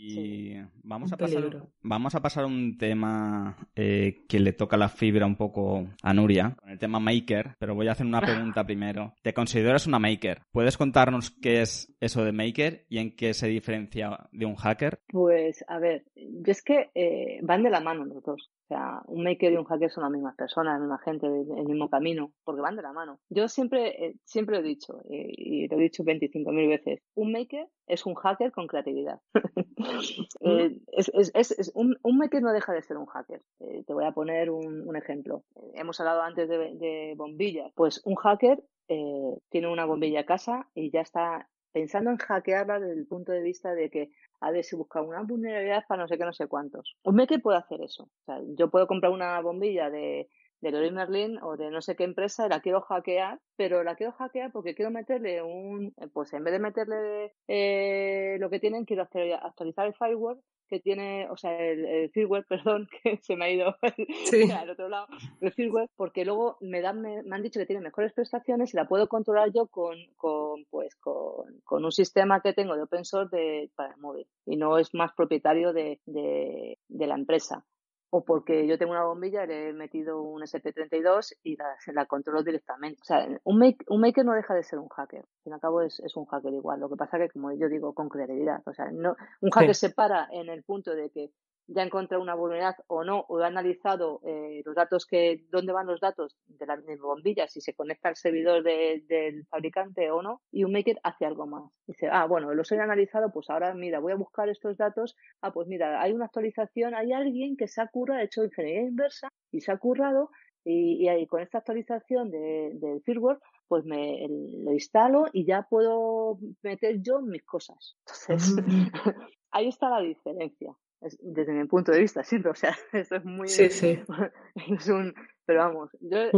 [0.00, 5.26] Y vamos, a pasar, vamos a pasar un tema eh, que le toca la fibra
[5.26, 9.14] un poco a Nuria, con el tema Maker, pero voy a hacer una pregunta primero.
[9.22, 10.42] ¿Te consideras una Maker?
[10.52, 15.00] ¿Puedes contarnos qué es eso de Maker y en qué se diferencia de un hacker?
[15.08, 18.50] Pues, a ver, yo es que eh, van de la mano los dos.
[18.68, 21.64] O sea, un maker y un hacker son las mismas personas, la misma gente, el
[21.64, 23.18] mismo camino, porque van de la mano.
[23.30, 27.66] Yo siempre, eh, siempre lo he dicho, y lo he dicho 25.000 veces, un maker
[27.86, 29.20] es un hacker con creatividad.
[30.40, 33.42] Eh, es, es, es, un, un, maker no deja de ser un hacker.
[33.60, 35.44] Eh, te voy a poner un, un ejemplo.
[35.74, 37.72] hemos hablado antes de, de, bombillas.
[37.74, 43.00] Pues un hacker tiene una bombilla a casa y ya está pensando en hackearla desde
[43.00, 44.10] el punto de vista de que
[44.40, 46.96] a ver si busca una vulnerabilidad para no sé qué, no sé cuántos.
[47.04, 48.04] Un maker puede hacer eso.
[48.04, 50.28] O sea, yo puedo comprar una bombilla de,
[50.60, 54.12] de Merlin o de no sé qué empresa y la quiero hackear, pero la quiero
[54.12, 59.02] hackear porque quiero meterle un, pues en vez de meterle eh, lo que tienen, quiero
[59.02, 63.76] actualizar el firewall que tiene, o sea, el, firmware, perdón, que se me ha ido
[64.58, 65.06] al otro lado,
[65.40, 68.86] el firmware, porque luego me dan, me, han dicho que tiene mejores prestaciones y la
[68.86, 73.34] puedo controlar yo con, con pues, con, con un sistema que tengo de open source
[73.36, 77.64] de, para el móvil y no es más propietario de, de, de la empresa
[78.10, 82.42] o porque yo tengo una bombilla, le he metido un SP32 y la, la controlo
[82.42, 83.00] directamente.
[83.02, 85.20] O sea, un, make, un maker no deja de ser un hacker.
[85.20, 86.80] Al fin y al cabo es, es un hacker igual.
[86.80, 88.62] Lo que pasa que, como yo digo, con creatividad.
[88.66, 91.30] O sea, no, un hacker se para en el punto de que
[91.68, 95.86] ya encontrado una vulnerabilidad o no, o ha analizado eh, los datos que, dónde van
[95.86, 100.64] los datos de la bombilla, si se conecta al servidor del fabricante o no, y
[100.64, 101.70] un maker hace algo más.
[101.86, 105.52] Dice, ah, bueno, los he analizado, pues ahora mira, voy a buscar estos datos, ah,
[105.52, 109.28] pues mira, hay una actualización, hay alguien que se ha currado, ha hecho ingeniería inversa
[109.52, 110.30] y se ha currado,
[110.64, 116.38] y, y, con esta actualización de, del firmware, pues me lo instalo y ya puedo
[116.62, 117.96] meter yo mis cosas.
[118.28, 118.56] Entonces,
[119.50, 123.48] ahí está la diferencia desde mi punto de vista siempre, o sea, esto es muy...
[123.48, 123.98] Sí, sí.
[124.78, 125.14] Es un,
[125.48, 126.30] pero vamos, yo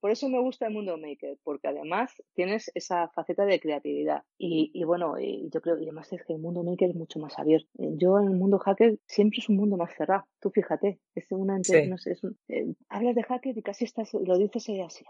[0.00, 4.22] por eso me gusta el mundo maker, porque además tienes esa faceta de creatividad.
[4.38, 7.18] Y, y bueno, y yo creo, y además es que el mundo maker es mucho
[7.18, 7.68] más abierto.
[7.76, 10.24] Yo en el mundo hacker siempre es un mundo más cerrado.
[10.40, 14.14] Tú fíjate, es una, no sé, es un, eh, hablas de hacker y casi estás,
[14.14, 15.04] lo dices así,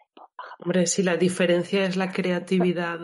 [0.58, 2.98] Hombre, si la diferencia es la creatividad,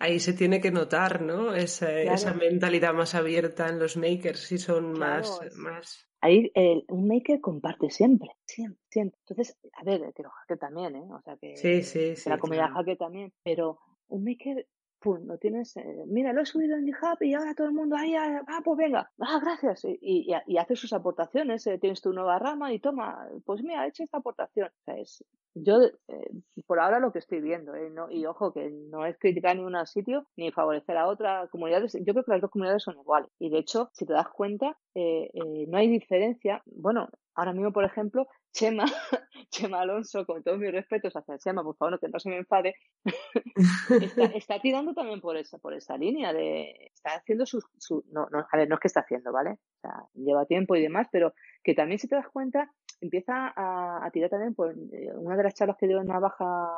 [0.00, 1.54] ahí se tiene que notar, ¿no?
[1.54, 6.08] Esa, esa mentalidad más abierta en los makers, si son más, más...
[6.22, 6.52] Ahí
[6.88, 9.18] un maker comparte siempre, siempre, siempre.
[9.26, 11.08] Entonces, a ver, que los hackers también, ¿eh?
[11.10, 14.66] O sea, que, sí, sí, la comunidad hacker también, pero un maker
[15.00, 17.96] pum, lo tienes, eh, mira, lo he subido en GitHub y ahora todo el mundo
[17.96, 22.00] ahí, ah, ah pues venga, ah, gracias, y, y, y hace sus aportaciones, eh, tienes
[22.00, 24.68] tu nueva rama y toma, pues mira, he hecho esta aportación.
[24.68, 26.30] O sea, es, yo, eh,
[26.66, 29.64] por ahora lo que estoy viendo, eh, no, y ojo, que no es criticar ni
[29.64, 33.30] un sitio ni favorecer a otra comunidad, yo creo que las dos comunidades son iguales.
[33.38, 35.30] Y de hecho, si te das cuenta, eh,
[35.68, 38.84] no hay diferencia, bueno, ahora mismo, por ejemplo, Chema,
[39.50, 42.74] Chema Alonso, con todos mis respetos hacia Chema, por favor, que no se me enfade,
[44.34, 48.46] está, tirando también por esa, por esa línea de, está haciendo su, su no, no,
[48.50, 49.50] a ver, no es que está haciendo, ¿vale?
[49.50, 54.08] O sea, lleva tiempo y demás, pero que también si te das cuenta, empieza a,
[54.12, 56.70] tirar también por eh, una de las charlas que dio en Navaja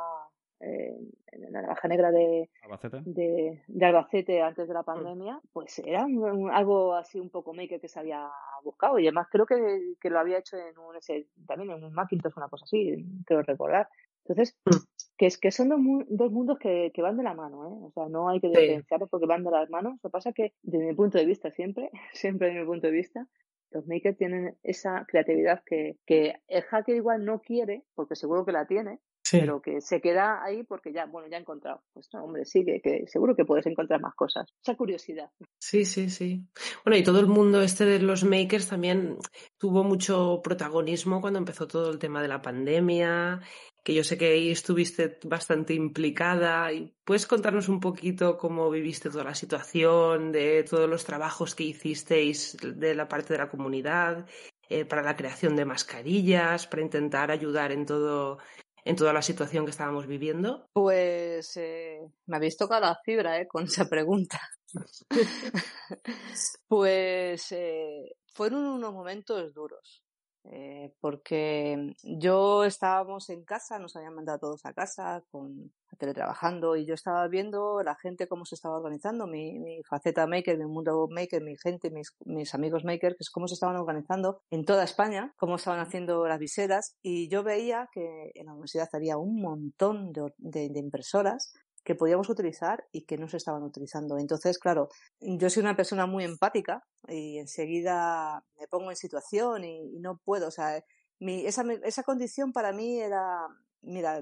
[0.65, 0.95] eh,
[1.33, 3.01] en la navaja negra de Albacete.
[3.05, 4.85] De, Albacete antes de la mm.
[4.85, 6.05] pandemia, pues era
[6.53, 8.29] algo así un poco maker que se había
[8.63, 11.93] buscado y además creo que, que lo había hecho en un ese, también en un
[11.93, 13.89] Macintosh una cosa así, creo recordar.
[14.25, 14.77] Entonces, mm.
[15.17, 17.79] que es que son dos, mundos que, que, van de la mano, ¿eh?
[17.81, 19.95] O sea, no hay que diferenciarlos porque van de las manos.
[20.01, 22.87] Lo que pasa es que, desde mi punto de vista, siempre, siempre desde mi punto
[22.87, 23.27] de vista,
[23.71, 28.51] los makers tienen esa creatividad que, que el hacker igual no quiere, porque seguro que
[28.51, 28.99] la tiene,
[29.31, 31.81] pero que se queda ahí porque ya, bueno, ya he encontrado.
[31.93, 34.53] Pues no, hombre, sí, que, seguro que puedes encontrar más cosas.
[34.61, 35.29] Esa curiosidad.
[35.57, 36.45] Sí, sí, sí.
[36.83, 39.17] Bueno, y todo el mundo este de los makers también
[39.57, 43.41] tuvo mucho protagonismo cuando empezó todo el tema de la pandemia,
[43.83, 46.71] que yo sé que ahí estuviste bastante implicada.
[46.73, 51.63] y ¿Puedes contarnos un poquito cómo viviste toda la situación, de todos los trabajos que
[51.63, 54.25] hicisteis de la parte de la comunidad,
[54.69, 58.39] eh, para la creación de mascarillas, para intentar ayudar en todo
[58.85, 60.67] en toda la situación que estábamos viviendo?
[60.73, 63.47] Pues eh, me habéis tocado la fibra ¿eh?
[63.47, 64.39] con esa pregunta.
[66.67, 70.02] pues eh, fueron unos momentos duros.
[70.45, 76.85] Eh, porque yo estábamos en casa, nos habían mandado todos a casa con teletrabajando y
[76.85, 81.07] yo estaba viendo la gente cómo se estaba organizando, mi, mi faceta maker, mi mundo
[81.09, 84.83] maker, mi gente, mis, mis amigos makers, que es cómo se estaban organizando en toda
[84.83, 89.39] España, cómo estaban haciendo las viseras y yo veía que en la universidad había un
[89.39, 94.17] montón de impresoras que podíamos utilizar y que no se estaban utilizando.
[94.17, 99.99] Entonces, claro, yo soy una persona muy empática y enseguida me pongo en situación y,
[99.99, 100.83] no puedo, o sea,
[101.19, 103.47] esa, esa condición para mí era,
[103.81, 104.21] mira,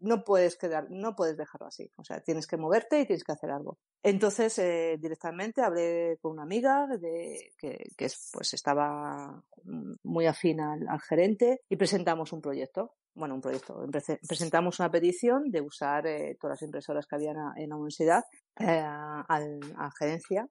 [0.00, 3.32] no puedes quedar, no puedes dejarlo así, o sea, tienes que moverte y tienes que
[3.32, 3.78] hacer algo.
[4.02, 9.42] Entonces, eh, directamente hablé con una amiga de, que, que pues estaba
[10.02, 12.94] muy afín al, gerente y presentamos un proyecto.
[13.14, 13.84] Bueno, un proyecto.
[14.26, 18.22] Presentamos una petición de usar eh, todas las impresoras que había en la universidad
[18.58, 20.48] eh, al, a gerencia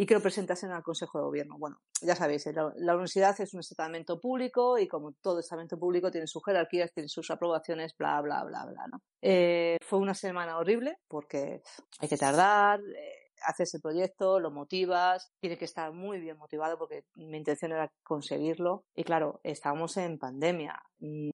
[0.00, 1.58] y que lo presentasen al Consejo de Gobierno.
[1.58, 6.10] Bueno, ya sabéis, eh, la, universidad es un estamento público y como todo estamento público
[6.10, 9.02] tiene sus jerarquías, tiene sus aprobaciones, bla, bla, bla, bla, ¿no?
[9.20, 11.60] Eh, fue una semana horrible porque
[11.98, 16.78] hay que tardar, eh, haces el proyecto, lo motivas, tiene que estar muy bien motivado
[16.78, 18.84] porque mi intención era conseguirlo.
[18.94, 20.80] Y claro, estábamos en pandemia,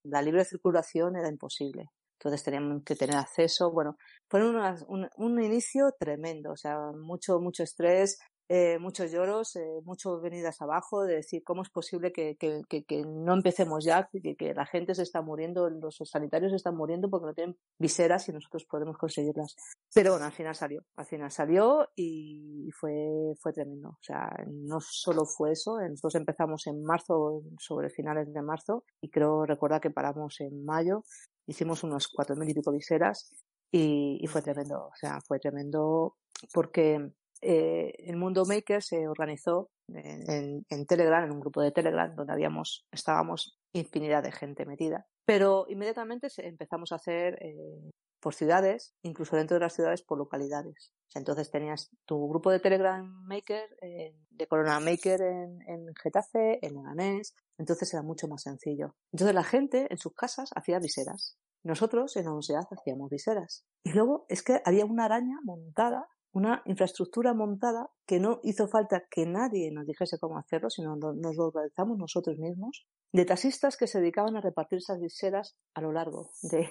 [0.04, 1.90] la libre circulación era imposible.
[2.18, 3.70] Entonces teníamos que tener acceso.
[3.70, 3.96] Bueno,
[4.28, 10.20] fue un, un, inicio tremendo, o sea, mucho, mucho estrés, eh, muchos lloros, eh, muchas
[10.20, 14.54] venidas abajo, de decir cómo es posible que, que, que, no empecemos ya, que, que,
[14.54, 18.32] la gente se está muriendo, los sanitarios se están muriendo porque no tienen viseras y
[18.32, 19.56] nosotros podemos conseguirlas.
[19.92, 23.88] Pero bueno, al final salió, al final salió y fue, fue tremendo.
[23.88, 29.10] O sea, no solo fue eso, nosotros empezamos en marzo, sobre finales de marzo, y
[29.10, 31.02] creo recordar que paramos en mayo,
[31.48, 33.28] hicimos unos cuatro mil y pico viseras
[33.72, 36.16] y, y fue tremendo, o sea, fue tremendo
[36.52, 37.10] porque
[37.42, 42.86] eh, el mundo maker se organizó en, Telegram, en un grupo de Telegram, donde habíamos,
[42.90, 45.06] estábamos infinidad de gente metida.
[45.24, 50.92] Pero inmediatamente empezamos a hacer eh, por ciudades, incluso dentro de las ciudades por localidades.
[51.14, 57.34] entonces tenías tu grupo de Telegram Maker, de Corona Maker en, en Getafe, en Leganés,
[57.58, 58.96] entonces era mucho más sencillo.
[59.12, 61.38] Entonces la gente en sus casas hacía viseras.
[61.66, 63.64] Nosotros en la universidad hacíamos viseras.
[63.82, 69.04] Y luego es que había una araña montada una infraestructura montada que no hizo falta
[69.10, 73.86] que nadie nos dijese cómo hacerlo, sino nos lo organizamos nosotros mismos, de taxistas que
[73.86, 76.68] se dedicaban a repartir esas viseras a lo largo de,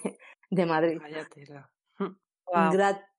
[0.51, 0.99] de Madrid.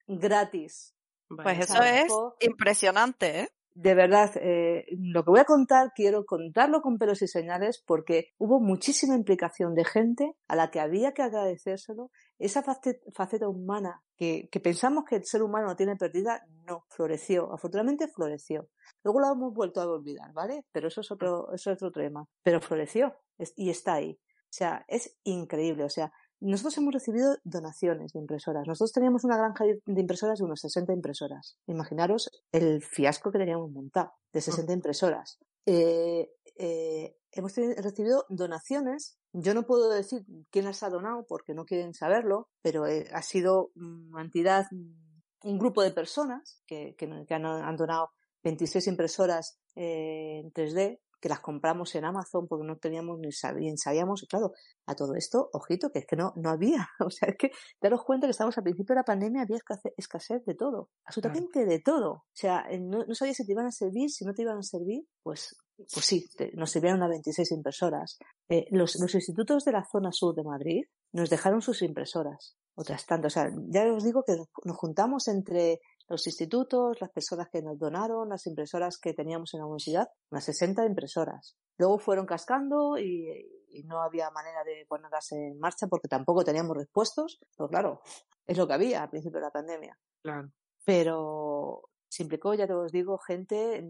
[0.06, 0.94] gratis.
[1.28, 3.48] Pues eso es impresionante, ¿eh?
[3.76, 8.28] de verdad, eh, lo que voy a contar, quiero contarlo con pelos y señales porque
[8.38, 14.48] hubo muchísima implicación de gente a la que había que agradecérselo esa faceta humana que,
[14.50, 18.68] que, pensamos que el ser humano no tiene perdida, no, floreció, afortunadamente floreció.
[19.02, 20.64] Luego lo hemos vuelto a olvidar, ¿vale?
[20.72, 22.26] Pero eso es otro, eso es otro tema.
[22.42, 23.14] Pero floreció
[23.56, 24.18] y está ahí.
[24.22, 25.84] O sea, es increíble.
[25.84, 28.66] O sea, nosotros hemos recibido donaciones de impresoras.
[28.66, 31.58] Nosotros teníamos una granja de impresoras de unos 60 impresoras.
[31.66, 35.38] Imaginaros el fiasco que teníamos montado de 60 impresoras.
[35.64, 39.18] Eh, eh, hemos recibido donaciones.
[39.38, 43.20] Yo no puedo decir quién las ha donado porque no quieren saberlo, pero eh, ha
[43.20, 46.96] sido una entidad, un grupo de personas que,
[47.28, 48.12] han, donado
[48.44, 54.26] 26 impresoras en 3D que las compramos en Amazon porque no teníamos ni sabíamos, y
[54.26, 54.52] claro,
[54.86, 57.50] a todo esto, ojito, que es que no, no había, o sea, es que
[57.80, 59.58] daros cuenta que estamos al principio de la pandemia, había
[59.96, 63.72] escasez de todo, absolutamente de todo, o sea, no, no sabías si te iban a
[63.72, 68.18] servir, si no te iban a servir, pues, pues sí, nos sirvieron a 26 impresoras.
[68.48, 73.04] Eh, los, los institutos de la zona sur de Madrid nos dejaron sus impresoras, otras
[73.06, 77.62] tantas, o sea, ya os digo que nos juntamos entre los institutos, las personas que
[77.62, 81.56] nos donaron, las impresoras que teníamos en la universidad, unas 60 impresoras.
[81.78, 83.52] Luego fueron cascando y,
[83.84, 87.38] no había manera de ponerlas en marcha porque tampoco teníamos repuestos.
[87.56, 88.00] Pero claro,
[88.46, 89.98] es lo que había al principio de la pandemia.
[90.22, 90.50] Claro.
[90.82, 93.84] Pero se implicó, ya te os digo, gente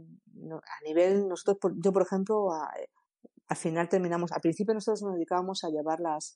[0.50, 2.50] a nivel, nosotros, yo por ejemplo,
[3.48, 6.34] al final terminamos, al principio nosotros nos dedicábamos a llevar las,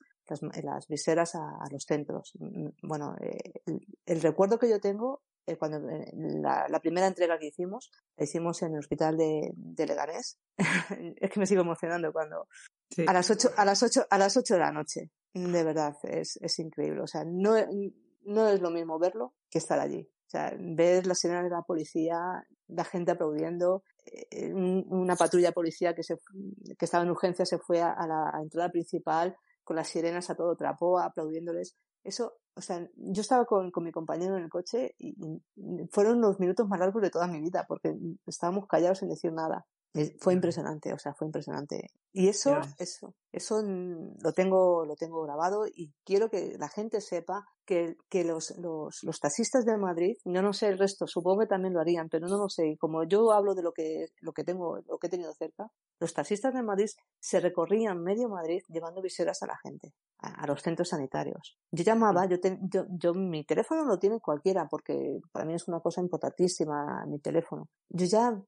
[0.63, 2.33] las, viseras a, los centros.
[2.83, 3.63] Bueno, eh,
[4.07, 8.63] el, recuerdo que yo tengo eh, cuando eh, la, primera entrega que hicimos, la hicimos
[8.63, 10.39] en el hospital de, de Leganés.
[11.17, 12.49] es que me sigo emocionando cuando
[13.07, 15.11] a las ocho, a las ocho, a las ocho de la noche.
[15.33, 17.03] De verdad, es, es increíble.
[17.03, 17.55] O sea, no,
[18.25, 20.09] no es lo mismo verlo que estar allí.
[20.27, 22.17] O sea, ver la escena de la policía,
[22.69, 26.17] la gente aplaudiendo, eh, una patrulla policía que se,
[26.79, 30.57] que estaba en urgencia se fue a, la entrada principal con las sirenas a todo
[30.57, 31.77] trapo, aplaudiéndoles.
[32.05, 35.15] Eso, o sea, yo estaba con, con mi compañero en el coche y,
[35.91, 37.95] fueron los minutos más largos de toda mi vida porque
[38.27, 39.67] estábamos callados sin decir nada.
[40.21, 41.91] Fue impresionante, o sea, fue impresionante.
[42.13, 47.45] Y eso, eso, eso lo tengo, lo tengo grabado y quiero que la gente sepa
[47.65, 51.47] que, que los, los, los taxistas de Madrid, yo no sé el resto, supongo que
[51.47, 52.69] también lo harían, pero no lo sé.
[52.69, 55.71] Y como yo hablo de lo que, lo que tengo, lo que he tenido cerca,
[56.01, 56.89] los taxistas de Madrid
[57.21, 61.59] se recorrían medio Madrid llevando viseras a la gente, a, los centros sanitarios.
[61.71, 65.81] Yo llamaba, yo, yo, yo, mi teléfono lo tiene cualquiera porque para mí es una
[65.81, 67.69] cosa importantísima mi teléfono.
[67.89, 68.43] Yo ya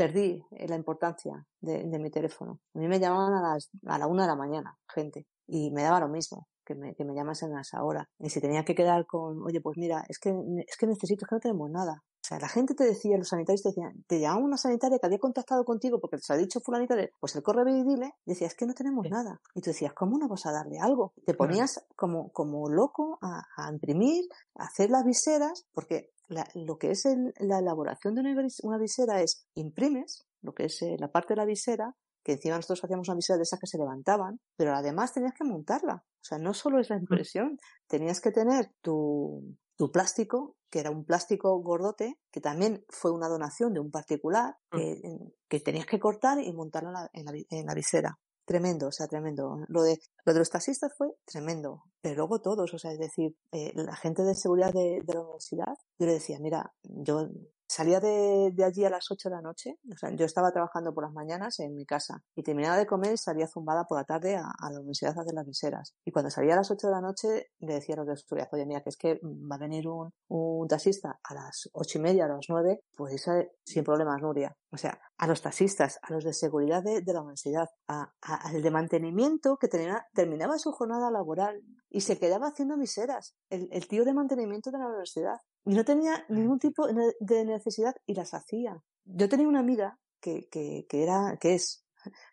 [0.00, 2.58] perdí eh, la importancia de, mi teléfono.
[2.74, 5.82] A mí me llamaban a, las, a la una de la mañana, gente, y me
[5.82, 8.08] daba lo mismo que me, que me llamasen a esa hora.
[8.18, 10.30] Y si tenía que quedar con, oye, pues mira, es que,
[10.66, 12.02] es que necesito, es que no tenemos nada.
[12.30, 15.06] O sea, la gente te decía, los sanitarios te decían, te llamaba una sanitaria que
[15.06, 18.46] había contactado contigo porque te ha dicho fulanita de, pues el correo y dile, decía,
[18.46, 19.40] es que no tenemos nada.
[19.52, 21.12] Y tú decías, ¿cómo no vas a darle algo?
[21.26, 26.12] Te ponías como, como loco a, a imprimir, a hacer las viseras, porque
[26.54, 27.04] lo que es
[27.40, 31.44] la elaboración de una, visera es imprimes lo que es eh, la parte de la
[31.44, 35.34] visera, que encima nosotros hacíamos una visera de esas que se levantaban, pero además tenías
[35.34, 36.04] que montarla.
[36.04, 37.58] O sea, no solo es la impresión,
[37.88, 39.42] tenías que tener tu,
[39.80, 44.58] tu plástico, que era un plástico gordote, que también fue una donación de un particular,
[44.70, 45.00] que,
[45.48, 49.64] que tenías que cortar y montarla en la, en la visera tremendo, o sea, tremendo.
[49.68, 53.34] Lo de, lo de los taxistas fue tremendo, pero luego todos, o sea, es decir,
[53.52, 57.30] eh, la gente de seguridad de, de, la universidad, yo le decía, mira, yo
[57.70, 60.92] salía de, de, allí a las 8 de la noche, o sea, yo estaba trabajando
[60.92, 64.04] por las mañanas en mi casa y terminaba de comer y salía zumbada por la
[64.04, 65.94] tarde a, la universidad a hacer las viseras.
[66.04, 68.48] Y cuando salía a las 8 de la noche, le decía a los de seguridad,
[68.50, 72.24] oye, mira, que es que va a venir un, taxista a las ocho y media,
[72.24, 73.24] a las 9, pues
[73.62, 74.56] sin problemas, Nuria.
[74.72, 78.70] O sea, a los taxistas, a los de seguridad de, la universidad, a, al de
[78.70, 83.36] mantenimiento que tenía, terminaba su jornada laboral y se quedaba haciendo miseras.
[83.48, 85.40] El, el tío de mantenimiento de la universidad.
[85.64, 88.82] Y no tenía ningún tipo de necesidad y las hacía.
[89.04, 91.84] Yo tenía una amiga que, que, que era, que es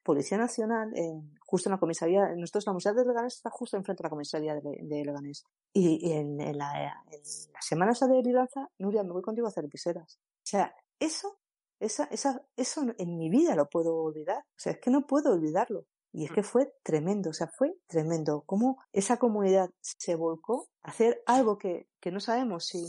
[0.03, 4.01] Policía Nacional, en, justo en la comisaría, nosotros la Universidad de Leganés está justo enfrente
[4.01, 5.43] de la comisaría de, de Leganés.
[5.73, 7.21] Y, y en, en, la, en
[7.53, 10.19] la semana esa de Liranza, Nuria, me voy contigo a hacer piseras.
[10.19, 11.37] O sea, eso
[11.79, 14.39] esa, esa, eso en mi vida lo puedo olvidar.
[14.39, 15.85] O sea, es que no puedo olvidarlo.
[16.11, 18.43] Y es que fue tremendo, o sea, fue tremendo.
[18.45, 22.87] Cómo esa comunidad se volcó a hacer algo que, que no sabemos si,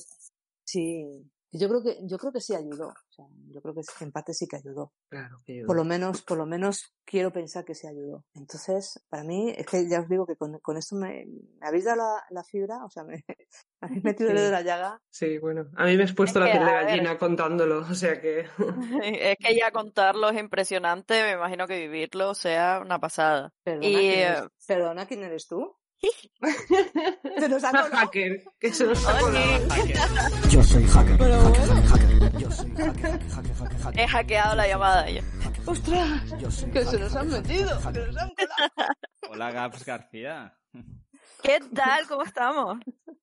[0.69, 1.03] si,
[1.51, 2.89] yo creo que, yo creo que sí ayudó.
[2.89, 4.93] O sea, yo creo que en parte sí que ayudó.
[5.09, 5.67] Claro, que ayudó.
[5.67, 8.27] Por lo menos, por lo menos quiero pensar que sí ayudó.
[8.35, 11.25] Entonces, para mí, es que ya os digo que con, con esto me,
[11.59, 13.25] me habéis dado la, la, fibra, o sea, me
[13.81, 15.01] habéis metido el dedo de la llaga.
[15.09, 18.41] Sí, bueno, a mí me has puesto la piel de gallina contándolo, o sea que.
[19.03, 23.55] es que ya contarlo es impresionante, me imagino que vivirlo sea una pasada.
[23.65, 25.75] Perdona, ¿quién, eres, perdona, ¿quién eres tú?
[27.39, 30.49] Se nos ha hacker, que se nos ha hacker.
[30.49, 31.83] Yo soy hacker, Pero hacker, bueno.
[31.89, 34.01] hacker, Yo soy hacker, hacker, hacker, hacker.
[34.01, 35.21] He hackeado la llamada yo.
[35.67, 36.23] ¡Ostras!
[36.73, 38.93] Que se nos han metido, que nos han colado.
[39.31, 40.55] Hola, Gaps García.
[41.43, 42.07] ¿Qué tal?
[42.09, 42.79] ¿Cómo estamos?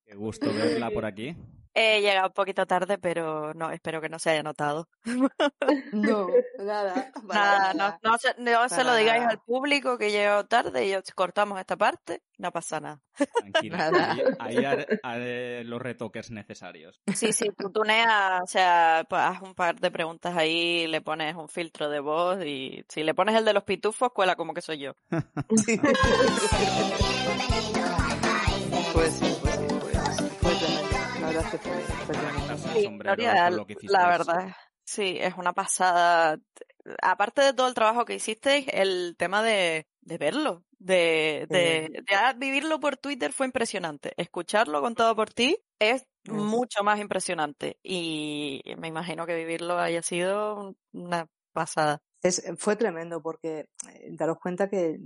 [0.05, 1.36] Qué gusto verla por aquí.
[1.78, 4.88] He llegado un poquito tarde, pero no, espero que no se haya notado.
[5.91, 6.28] No,
[6.59, 7.11] nada.
[7.23, 10.95] Nada, no, no, se, no se lo digáis al público que he llegado tarde y
[11.13, 13.01] cortamos esta parte, no pasa nada.
[13.15, 17.01] Tranquila, ahí, ahí haré, los retoques necesarios.
[17.13, 21.36] Sí, sí, tú tuneas, o sea, pues, haz un par de preguntas ahí, le pones
[21.36, 24.61] un filtro de voz y si le pones el de los pitufos, cuela como que
[24.61, 24.93] soy yo.
[25.47, 25.82] pues sí, sí,
[28.93, 29.35] pues
[33.84, 36.39] la verdad, sí, es una pasada.
[37.02, 42.04] Aparte de todo el trabajo que hiciste, el tema de, de verlo, de, de,
[42.38, 44.14] vivirlo por Twitter fue impresionante.
[44.18, 47.80] Escucharlo contado por ti es mucho más impresionante.
[47.84, 52.02] Y me imagino que vivirlo haya sido una pasada.
[52.22, 54.98] Es, fue tremendo porque eh, daros cuenta que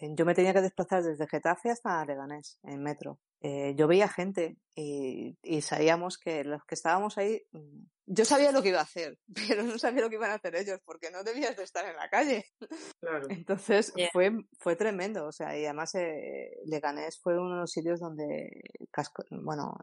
[0.00, 3.18] yo me tenía que desplazar desde Getafe hasta Leganés en metro.
[3.42, 8.52] Eh, yo veía gente y, y, sabíamos que los que estábamos ahí, mm, yo sabía
[8.52, 9.18] lo que iba a hacer,
[9.58, 11.96] pero no sabía lo que iban a hacer ellos porque no debías de estar en
[11.96, 12.44] la calle.
[13.00, 13.26] Claro.
[13.46, 18.00] Entonces fue, fue tremendo, o sea, y además eh, Leganés fue uno de los sitios
[18.00, 18.62] donde,
[19.30, 19.74] bueno,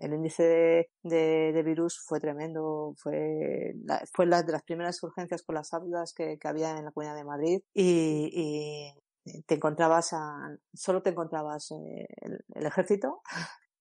[0.00, 5.02] el índice de, de, de virus fue tremendo, fue, la, fue la de las primeras
[5.02, 9.05] urgencias con las aulas que, que había en la Comunidad de Madrid y, y
[9.46, 13.22] te encontrabas a, solo te encontrabas eh, el, el, ejército,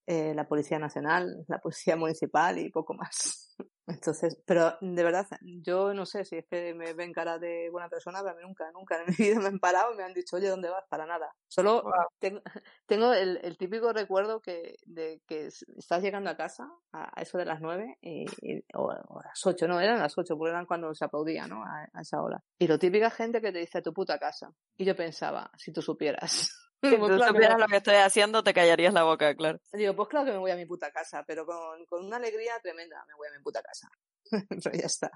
[0.07, 3.44] eh, la Policía Nacional, la Policía Municipal y poco más.
[3.88, 7.88] Entonces, pero de verdad, yo no sé si es que me ven cara de buena
[7.88, 10.13] persona, pero a mí nunca, nunca en mi vida me han parado y me han
[10.13, 10.83] dicho, oye, ¿dónde vas?
[10.89, 11.36] Para nada.
[11.47, 11.83] Solo
[12.19, 12.41] tengo,
[12.88, 17.45] tengo el, el, típico recuerdo que, de que estás llegando a casa a, eso de
[17.45, 18.25] las nueve y,
[18.73, 21.63] o, o, a las ocho, no, eran las ocho, porque eran cuando se aplaudía, ¿no?
[21.63, 22.43] A, a esa hora.
[22.57, 24.51] Y lo típica gente que te dice a tu puta casa.
[24.77, 26.51] Y yo pensaba, si tú supieras.
[26.89, 29.59] Si tú supieras lo que estoy haciendo, te callarías la boca, claro.
[29.73, 32.53] Digo, pues claro que me voy a mi puta casa, pero con, con una alegría
[32.61, 33.89] tremenda me voy a mi puta casa.
[34.49, 35.11] pero ya está.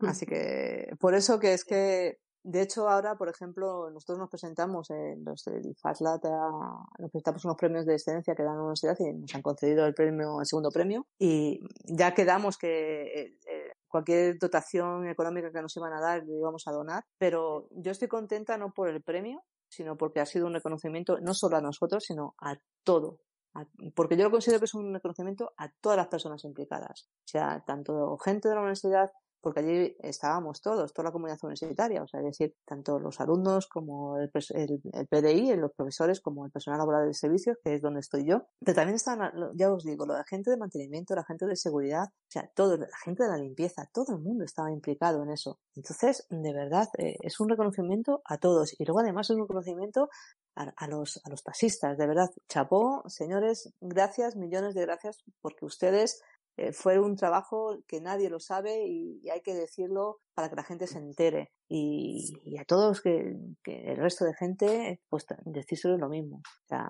[0.00, 4.90] Así que, por eso que es que, de hecho ahora, por ejemplo, nosotros nos presentamos
[4.90, 9.34] en los del nos presentamos unos premios de excelencia que dan la universidad y nos
[9.34, 15.08] han concedido el premio, el segundo premio, y ya quedamos que eh, eh, cualquier dotación
[15.08, 18.72] económica que nos iban a dar lo íbamos a donar, pero yo estoy contenta no
[18.72, 22.56] por el premio, sino porque ha sido un reconocimiento no solo a nosotros, sino a
[22.84, 23.20] todo.
[23.54, 23.64] A,
[23.94, 27.08] porque yo lo considero que es un reconocimiento a todas las personas implicadas.
[27.08, 29.10] O sea, tanto gente de la universidad
[29.40, 33.66] porque allí estábamos todos, toda la comunidad universitaria, o sea, es decir, tanto los alumnos
[33.66, 37.82] como el, el, el PDI, los profesores, como el personal laboral de servicios, que es
[37.82, 38.42] donde estoy yo.
[38.64, 39.20] Pero también están,
[39.54, 42.86] ya os digo, la gente de mantenimiento, la gente de seguridad, o sea, todo, la
[43.04, 45.58] gente de la limpieza, todo el mundo estaba implicado en eso.
[45.74, 48.74] Entonces, de verdad, eh, es un reconocimiento a todos.
[48.78, 50.08] Y luego además es un reconocimiento
[50.56, 52.30] a, a, los, a los taxistas, de verdad.
[52.48, 56.22] Chapó, señores, gracias, millones de gracias, porque ustedes
[56.58, 60.56] eh, fue un trabajo que nadie lo sabe y, y, hay que decirlo para que
[60.56, 61.52] la gente se entere.
[61.68, 66.38] Y, y a todos que, que, el resto de gente, pues decírselo lo mismo.
[66.38, 66.88] O sea,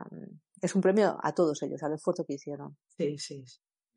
[0.63, 2.79] es un premio a todos ellos, al esfuerzo que hicieron.
[2.97, 3.45] Sí, sí.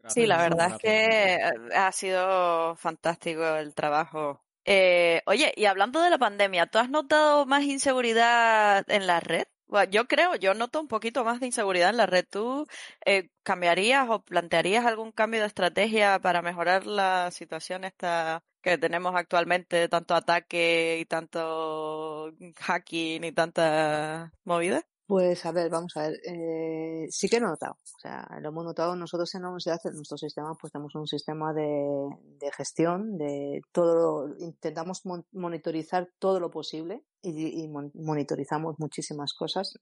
[0.08, 1.38] Sí, la verdad es que
[1.74, 4.44] ha sido fantástico el trabajo.
[4.66, 9.46] Eh, oye, y hablando de la pandemia, ¿tú has notado más inseguridad en la red?
[9.72, 12.26] Bueno, yo creo, yo noto un poquito más de inseguridad en la red.
[12.30, 12.68] ¿Tú
[13.06, 19.16] eh, cambiarías o plantearías algún cambio de estrategia para mejorar la situación esta que tenemos
[19.16, 24.84] actualmente, tanto ataque y tanto hacking y tanta movida?
[25.12, 26.22] Pues a ver, vamos a ver.
[26.24, 27.74] Eh, sí que he notado.
[27.74, 31.06] O sea, lo hemos notado nosotros en la universidad, en nuestro sistema, pues tenemos un
[31.06, 32.08] sistema de,
[32.56, 39.78] gestión, de todo, lo, intentamos mon monitorizar todo lo posible y, mon monitorizamos muchísimas cosas.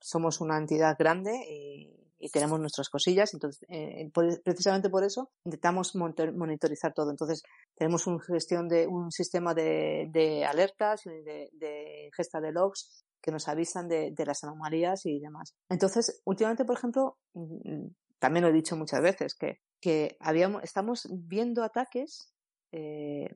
[0.00, 5.32] Somos una entidad grande y, y tenemos nuestras cosillas, entonces, eh, por, precisamente por eso
[5.44, 7.10] intentamos monitorizar todo.
[7.10, 7.42] Entonces,
[7.74, 13.32] tenemos un gestión de, un sistema de, de alertas, de, de gesta de logs, que
[13.32, 15.56] nos avisan de, de, las anomalías y demás.
[15.68, 17.88] Entonces, últimamente, por ejemplo, mm,
[18.20, 22.32] también lo he dicho muchas veces, que, que habíamos, estamos viendo ataques,
[22.70, 23.28] eh,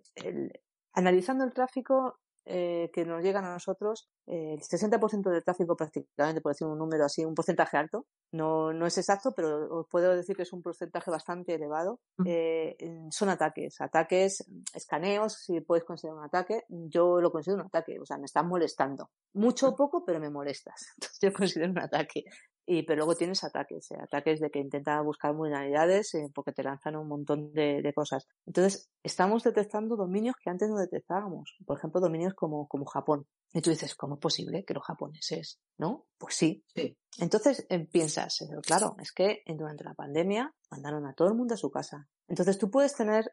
[0.93, 6.41] analizando el tráfico, eh, que nos llegan a nosotros, eh, el 60% del tráfico prácticamente,
[6.41, 10.17] por decir un número así, un porcentaje alto, no, no es exacto, pero os puedo
[10.17, 12.77] decir que es un porcentaje bastante elevado, eh,
[13.11, 18.07] son ataques, ataques, escaneos, si puedes considerar un ataque, yo lo considero un ataque, o
[18.07, 19.11] sea, me están molestando.
[19.35, 20.87] Mucho o poco, pero me molestas.
[20.97, 22.25] Entonces yo considero un ataque.
[22.73, 26.63] Y, pero luego tienes ataques, eh, ataques de que intenta buscar vulnerabilidades eh, porque te
[26.63, 28.29] lanzan un montón de, de, cosas.
[28.47, 31.57] Entonces, estamos detectando dominios que antes no detectábamos.
[31.67, 33.27] Por ejemplo, dominios como, como Japón.
[33.53, 36.07] Y tú dices, ¿cómo es posible que los japoneses, no?
[36.17, 36.65] Pues sí.
[36.73, 36.97] sí.
[37.19, 41.57] Entonces eh, piensas, claro, es que durante la pandemia mandaron a todo el mundo a
[41.57, 42.07] su casa.
[42.29, 43.29] Entonces tú puedes tener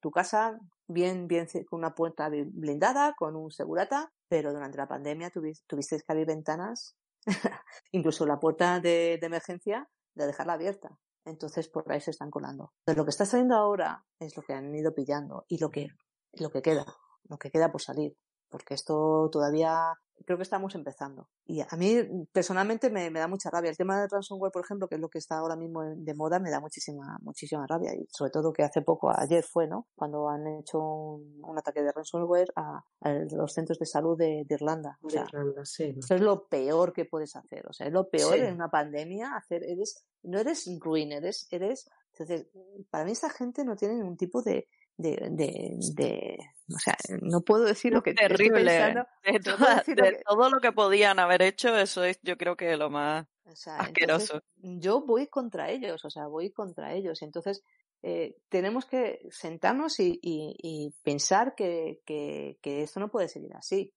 [0.00, 0.58] tu casa
[0.88, 5.98] bien, bien con una puerta blindada, con un segurata, pero durante la pandemia tuviste, tuviste
[5.98, 6.96] que abrir ventanas
[7.92, 10.98] incluso la puerta de, emergencia, de dejarla abierta.
[11.24, 12.72] Entonces por ahí se están colando.
[12.84, 15.88] Pero lo que está saliendo ahora es lo que han ido pillando y lo que,
[16.32, 16.84] lo que queda,
[17.28, 18.16] lo que queda por salir.
[18.48, 19.94] Porque esto todavía
[20.24, 21.28] creo que estamos empezando.
[21.46, 23.70] Y a mí personalmente me, me, da mucha rabia.
[23.70, 26.38] El tema de ransomware, por ejemplo, que es lo que está ahora mismo de moda,
[26.38, 27.94] me da muchísima, muchísima rabia.
[27.94, 29.88] Y sobre todo que hace poco, ayer fue, ¿no?
[29.94, 34.44] Cuando han hecho un, un ataque de ransomware a, a, los centros de salud de,
[34.46, 34.98] de Irlanda.
[35.02, 35.94] O sea, Irlanda, sí.
[35.96, 37.66] Eso es lo peor que puedes hacer.
[37.68, 38.40] O sea, es lo peor sí.
[38.40, 42.46] en una pandemia hacer, eres, no eres ruin, eres, eres, entonces,
[42.90, 46.38] para mí esa gente no tiene ningún tipo de, de, de, de,
[46.74, 50.16] o sea, no puedo decir lo que terrible pensando, de, no toda, decir de lo
[50.18, 53.56] que- todo lo que podían haber hecho eso es yo creo que lo más o
[53.56, 57.22] sea, asqueroso entonces, yo voy contra ellos, o sea, voy contra ellos.
[57.22, 57.62] Entonces,
[58.02, 63.54] eh, tenemos que sentarnos y, y, y pensar que, que, que esto no puede seguir
[63.54, 63.92] así.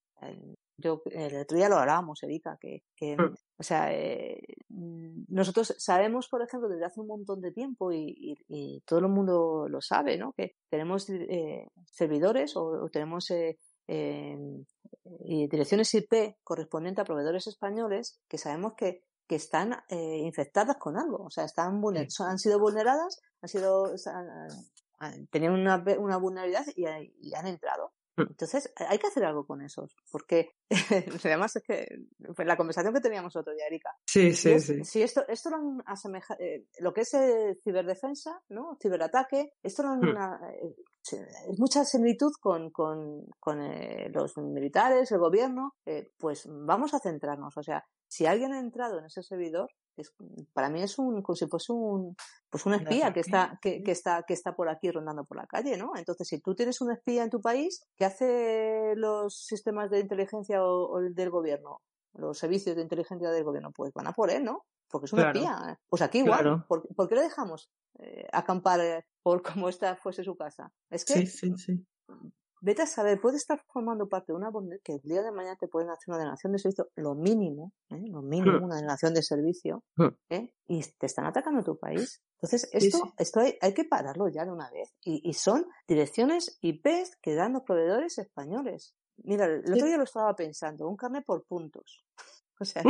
[0.78, 3.34] Yo, el otro día lo hablábamos, Erika, que, que Mm.
[3.59, 8.13] o sea, eh, mm, nosotros sabemos, por ejemplo, desde hace un montón de tiempo y,
[8.18, 10.34] y, y todo el mundo lo sabe, ¿no?
[10.34, 13.57] Que tenemos eh, servidores o, o tenemos eh,
[13.88, 14.38] eh,
[15.49, 21.24] direcciones IP correspondientes a proveedores españoles que sabemos que, que están eh, infectadas con algo,
[21.26, 24.49] o sea, están vulner- son- han sido vulneradas, han sido, o sea, han-
[24.99, 26.86] han- tenían una, una vulnerabilidad y,
[27.22, 27.93] y han entrado.
[28.18, 28.22] Mm.
[28.30, 30.51] Entonces, hay que hacer algo con esos, porque
[31.26, 31.86] además es que
[32.45, 33.91] la conversación que teníamos otro día, Erika.
[34.07, 34.84] Sí, sí, es- sí.
[34.84, 38.78] si esto, esto lo han asemeja- eh, lo que es eh, ciberdefensa, ¿no?
[38.82, 40.09] Ciberataque, esto lo han Hmm.
[40.09, 46.11] una- eh, se- es mucha similitud con, con, con eh, los militares, el gobierno, eh,
[46.18, 47.55] pues vamos a centrarnos.
[47.57, 49.70] O sea, si alguien ha entrado en ese servidor,
[50.01, 50.13] es,
[50.53, 52.15] para mí es un, como si fuese un,
[52.49, 55.47] pues un espía que está, que, que está, que está por aquí rondando por la
[55.47, 55.91] calle, ¿no?
[55.95, 60.63] Entonces, si tú tienes un espía en tu país, ¿qué hace los sistemas de inteligencia
[60.63, 61.81] o, o del gobierno?
[62.13, 64.63] Los servicios de inteligencia del gobierno, pues van a por él, ¿no?
[64.89, 65.37] Porque es un Claro.
[65.39, 65.79] espía.
[65.89, 66.41] Pues aquí igual.
[66.41, 66.65] Claro.
[66.67, 67.69] ¿Por, por qué le dejamos
[67.99, 70.71] eh, acampar eh, por como esta fuese su casa?
[70.89, 71.85] Es que Sí, sí, sí.
[72.62, 75.56] Vete a saber, puede estar formando parte de una bondad que el día de mañana
[75.60, 78.01] te pueden hacer una denegación de servicio, lo mínimo, ¿eh?
[78.10, 79.84] lo mínimo, una denegación de servicio.
[80.30, 80.53] ¿eh?
[80.68, 82.22] y te están atacando tu país.
[82.36, 83.14] Entonces, esto, sí.
[83.18, 84.93] esto hay, hay que pararlo ya de una vez.
[85.03, 88.95] Y, y son direcciones IPs que dan los proveedores españoles.
[89.18, 92.03] Mira, el otro día lo estaba pensando, un carnet por puntos.
[92.58, 92.84] O sea,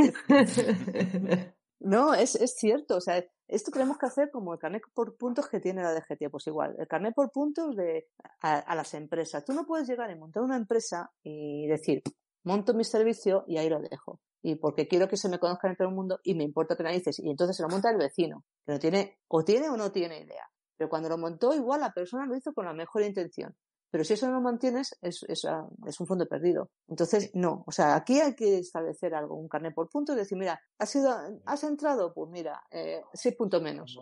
[1.80, 2.98] no, es, es cierto.
[2.98, 6.30] O sea, esto tenemos que hacer como el carnet por puntos que tiene la DGT.
[6.32, 8.08] Pues igual, el carnet por puntos de,
[8.42, 9.46] a, las empresas.
[9.46, 12.02] Tú no puedes llegar y montar una empresa y decir,
[12.44, 14.20] monto mi servicio y ahí lo dejo.
[14.42, 16.84] Y porque quiero que se me conozca en todo el mundo y me importa que
[16.84, 17.20] narices.
[17.20, 20.20] Y entonces se lo monta el vecino, que no tiene, o tiene o no tiene
[20.22, 20.50] idea.
[20.78, 23.56] Pero cuando lo montó, igual la persona lo hizo con la mejor intención.
[23.92, 26.70] Pero si eso no lo mantienes, es, es, ah, es un fondo perdido.
[26.88, 27.64] Entonces, no.
[27.68, 31.16] O sea, aquí hay que establecer algo, un carnet por puntos, decir, mira, has sido,
[31.46, 33.98] has entrado, pues mira, eh, seis puntos menos.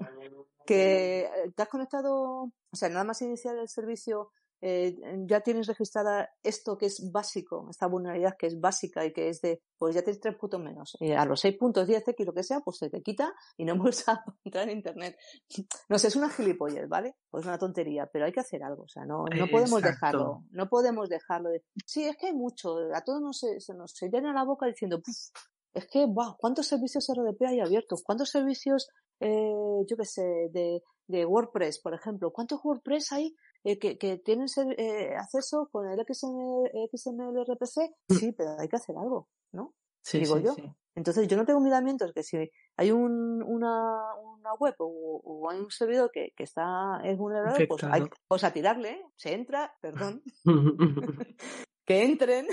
[0.65, 4.31] Que eh, te has conectado, o sea, nada más iniciar el servicio,
[4.65, 4.95] eh,
[5.27, 9.41] ya tienes registrada esto que es básico, esta vulnerabilidad que es básica y que es
[9.41, 10.95] de, pues ya tienes tres puntos menos.
[11.01, 13.65] Y a los seis puntos, 10 X, lo que sea, pues se te quita y
[13.65, 15.17] no vuelves a entrar en internet.
[15.89, 17.17] No sé, es una gilipollez, ¿vale?
[17.29, 19.87] Pues una tontería, pero hay que hacer algo, o sea, no, no podemos Exacto.
[19.87, 23.73] dejarlo, no podemos dejarlo de, sí, es que hay mucho, a todos nos, se, se
[23.73, 25.17] nos se llena la boca diciendo, "Puf,
[25.73, 28.01] es que, wow, ¿cuántos servicios RDP hay abiertos?
[28.01, 28.87] ¿Cuántos servicios,
[29.19, 29.51] eh,
[29.89, 32.31] yo qué sé, de, de WordPress, por ejemplo?
[32.31, 37.93] ¿Cuántos WordPress hay eh, que, que tienen ser- eh, acceso con el XML, XML RPC?
[38.09, 39.73] Sí, pero hay que hacer algo, ¿no?
[40.01, 40.53] Sí, digo sí, yo.
[40.53, 40.63] sí.
[40.95, 42.37] Entonces yo no tengo miramientos que si
[42.77, 47.65] hay un, una, una web o, o hay un servidor que, que está es vulnerable,
[47.67, 49.05] pues hay pues a tirarle, ¿eh?
[49.15, 50.21] se entra, perdón,
[51.85, 52.47] que entren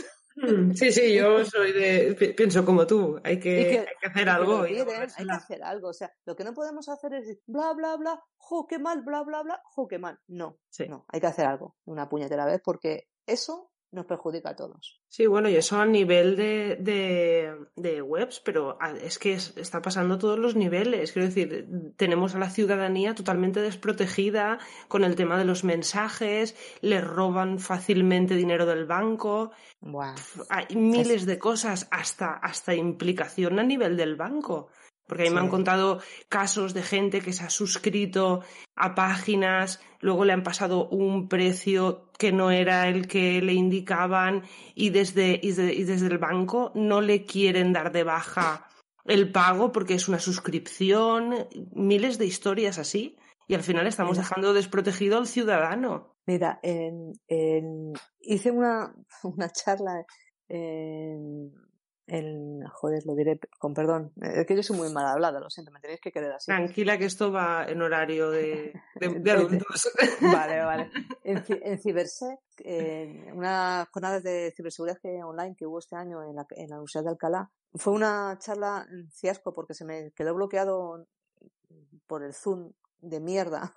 [0.75, 4.25] Sí, sí, yo soy de, pi- pienso como tú, hay que, que, hay que hacer
[4.25, 4.87] que algo tiren,
[5.17, 5.89] hay que hacer algo.
[5.89, 9.03] O sea, lo que no podemos hacer es decir, bla, bla, bla, jo, qué mal,
[9.03, 10.19] bla, bla, bla, jo, qué mal.
[10.29, 10.89] No, Sí.
[10.89, 15.01] no, hay que hacer algo una puñetera vez porque eso nos perjudica a todos.
[15.09, 16.77] Sí, bueno, y eso a nivel de,
[17.77, 21.13] de, webs, pero es que está pasando a todos los niveles.
[21.13, 21.67] Quiero decir,
[21.97, 28.37] tenemos a la ciudadanía totalmente desprotegida con el tema de los mensajes, les roban fácilmente
[28.37, 29.51] dinero del banco.
[30.49, 34.69] Hay miles de cosas, hasta, hasta implicación a nivel del banco.
[35.11, 35.99] Porque a mí me han contado
[36.29, 38.45] casos de gente que se ha suscrito
[38.77, 44.45] a páginas, luego le han pasado un precio que no era el que le indicaban
[44.77, 48.69] y desde, y desde el banco no le quieren dar de baja
[49.05, 53.17] el pago porque es una suscripción, miles de historias así.
[53.49, 56.15] Y al final estamos dejando desprotegido al ciudadano.
[56.25, 57.15] Mira, en,
[58.21, 58.95] hice una,
[59.25, 60.07] una charla
[60.49, 61.53] en,
[62.11, 65.71] el, joder, lo diré con perdón, es que yo soy muy mal hablada, lo siento,
[65.71, 66.47] me tenéis que querer así.
[66.47, 69.91] Tranquila que esto va en horario de, de, adultos.
[70.21, 70.91] vale, vale.
[71.23, 76.47] En, en Cibersec, en una jornada de ciberseguridad online que hubo este año en la,
[76.51, 81.07] en la Universidad de Alcalá, fue una charla fiasco porque se me quedó bloqueado
[82.09, 83.73] por el Zoom de mierda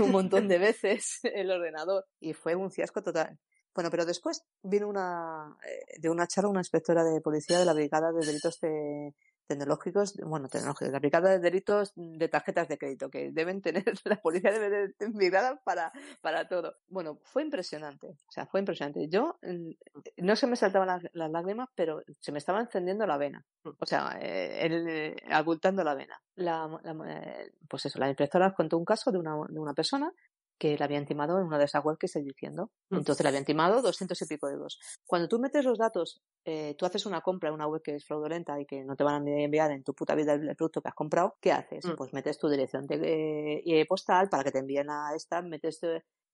[0.00, 3.38] un montón de veces el ordenador y fue un fiasco total.
[3.78, 7.74] Bueno, pero después vino una, eh, de una charla una inspectora de policía de la
[7.74, 9.14] Brigada de Delitos de,
[9.46, 14.20] tecnológicos, bueno, tecnológicos, la brigada de delitos de tarjetas de crédito que deben tener, la
[14.20, 16.74] policía debe de brigada para, para todo.
[16.88, 19.08] Bueno, fue impresionante, o sea, fue impresionante.
[19.08, 19.70] Yo, mm,
[20.18, 24.18] no se me saltaban las, lágrimas, pero se me estaba encendiendo la vena, o sea,
[24.20, 26.20] eh, el, abultando la vena.
[26.34, 26.68] La,
[27.06, 30.12] eh, pues eso, la inspectora contó un caso de una, de una persona
[30.58, 32.70] que le habían timado en una de esas webs que estoy diciendo.
[32.90, 32.96] Mm.
[32.98, 34.78] Entonces le habían timado doscientos y pico euros.
[35.06, 38.04] Cuando tú metes los datos, eh, tú haces una compra en una web que es
[38.04, 40.88] fraudulenta y que no te van a enviar en tu puta vida el producto que
[40.88, 41.84] has comprado, ¿qué haces?
[41.86, 41.96] Mm.
[41.96, 45.80] Pues metes tu dirección de eh, postal para que te envíen a esta, metes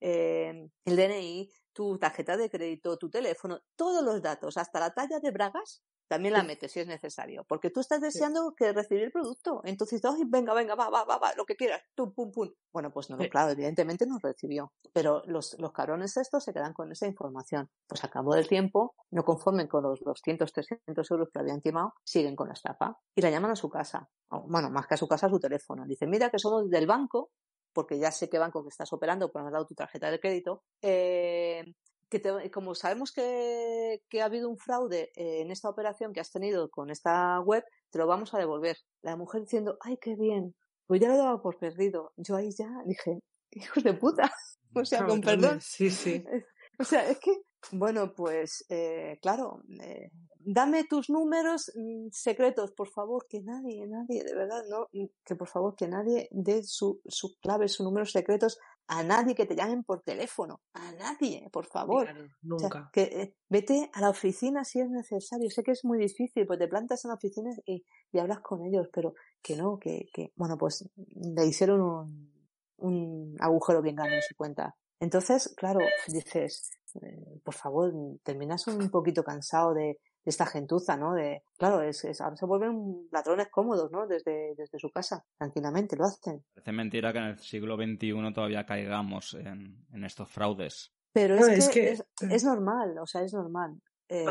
[0.01, 5.19] eh, el DNI, tu tarjeta de crédito, tu teléfono, todos los datos, hasta la talla
[5.21, 9.13] de bragas, también la metes si es necesario, porque tú estás deseando que recibir el
[9.13, 9.61] producto.
[9.65, 12.51] Entonces, venga, venga, va, va, va, va, lo que quieras, pum, pum, pum.
[12.73, 14.73] Bueno, pues no, claro, evidentemente no recibió.
[14.93, 17.71] Pero los, los cabrones estos se quedan con esa información.
[17.87, 21.95] Pues a cabo del tiempo, no conformen con los 200, 300 euros que habían timado,
[22.05, 24.09] siguen con la estafa y la llaman a su casa.
[24.47, 25.85] bueno, más que a su casa, a su teléfono.
[25.87, 27.31] Dicen, mira que somos del banco,
[27.73, 30.21] porque ya sé qué banco que estás operando, porque me has dado tu tarjeta de
[30.21, 31.75] crédito, eh,
[32.21, 36.71] que como sabemos que, ha habido un fraude eh, en esta operación que has tenido
[36.71, 38.77] con esta web, te lo vamos a devolver.
[39.03, 40.55] La mujer diciendo, ay, qué bien,
[40.87, 42.13] pues ya lo dado por perdido.
[42.17, 43.21] Yo ahí ya dije,
[43.53, 44.33] hijos de puta,
[44.75, 45.61] o sea, con perdón.
[45.61, 46.23] Sí, sí.
[46.77, 47.31] O sea, es que,
[47.71, 50.11] bueno, pues, eh, claro, eh,
[50.41, 54.89] dame tus números mm, secretos, por favor, que nadie, nadie, de verdad, no,
[55.25, 59.47] que por favor, que nadie dé su, su clave, sus números secretos a nadie que
[59.47, 62.09] te llamen por teléfono, a nadie, por favor.
[62.43, 62.91] nunca.
[62.93, 65.51] que, eh, vete a la oficina si es necesario.
[65.51, 68.65] Sé que es muy difícil, pues te plantas en la oficina y, y hablas con
[68.65, 72.33] ellos, pero que no, que, que, bueno, pues le hicieron un,
[72.79, 74.77] un agujero bien grande en su cuenta.
[75.01, 76.71] Entonces, claro, dices,
[77.03, 81.13] eh, por favor, terminas un poquito cansado de, de esta gentuza, ¿no?
[81.13, 84.07] De, claro, es, es, ahora se vuelven ladrones cómodos, ¿no?
[84.07, 86.45] Desde, desde su casa, tranquilamente lo hacen.
[86.55, 90.93] Parece mentira que en el siglo XXI todavía caigamos en, en estos fraudes.
[91.13, 93.81] Pero es, que, es, es, normal, o sea, es normal.
[94.09, 94.25] Eh,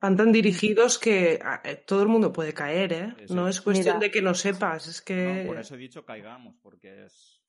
[0.00, 3.14] van, tan dirigidos que eh, todo el mundo puede caer, ¿eh?
[3.28, 5.42] No es cuestión de que no sepas, es que...
[5.42, 7.39] No, por eso he dicho caigamos, porque es.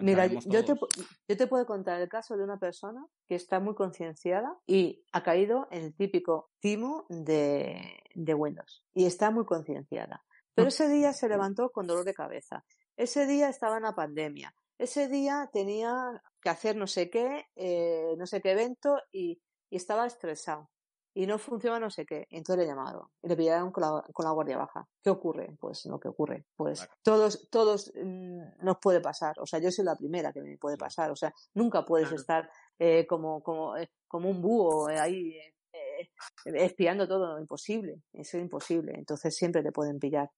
[0.00, 3.74] Mira, yo te, yo te puedo contar el caso de una persona que está muy
[3.74, 10.24] concienciada y ha caído en el típico timo de, de Windows y está muy concienciada.
[10.54, 12.64] Pero ese día se levantó con dolor de cabeza.
[12.96, 14.54] Ese día estaba en la pandemia.
[14.76, 19.76] Ese día tenía que hacer no sé qué, eh, no sé qué evento y, y
[19.76, 20.71] estaba estresado
[21.14, 22.26] y no funciona no sé qué.
[22.30, 24.86] Entonces le he llamado y le pillaron con la, con la guardia baja.
[25.02, 25.54] ¿Qué ocurre?
[25.60, 26.46] Pues lo que ocurre.
[26.56, 29.34] Pues todos, todos mm, nos puede pasar.
[29.38, 31.10] O sea, yo soy la primera que me puede pasar.
[31.10, 32.48] O sea, nunca puedes estar
[32.78, 35.36] eh, como, como, eh, como un búho eh, ahí
[35.72, 36.08] eh,
[36.44, 37.38] espiando todo.
[37.38, 38.02] Imposible.
[38.12, 38.92] Eso es imposible.
[38.96, 40.30] Entonces siempre te pueden pillar.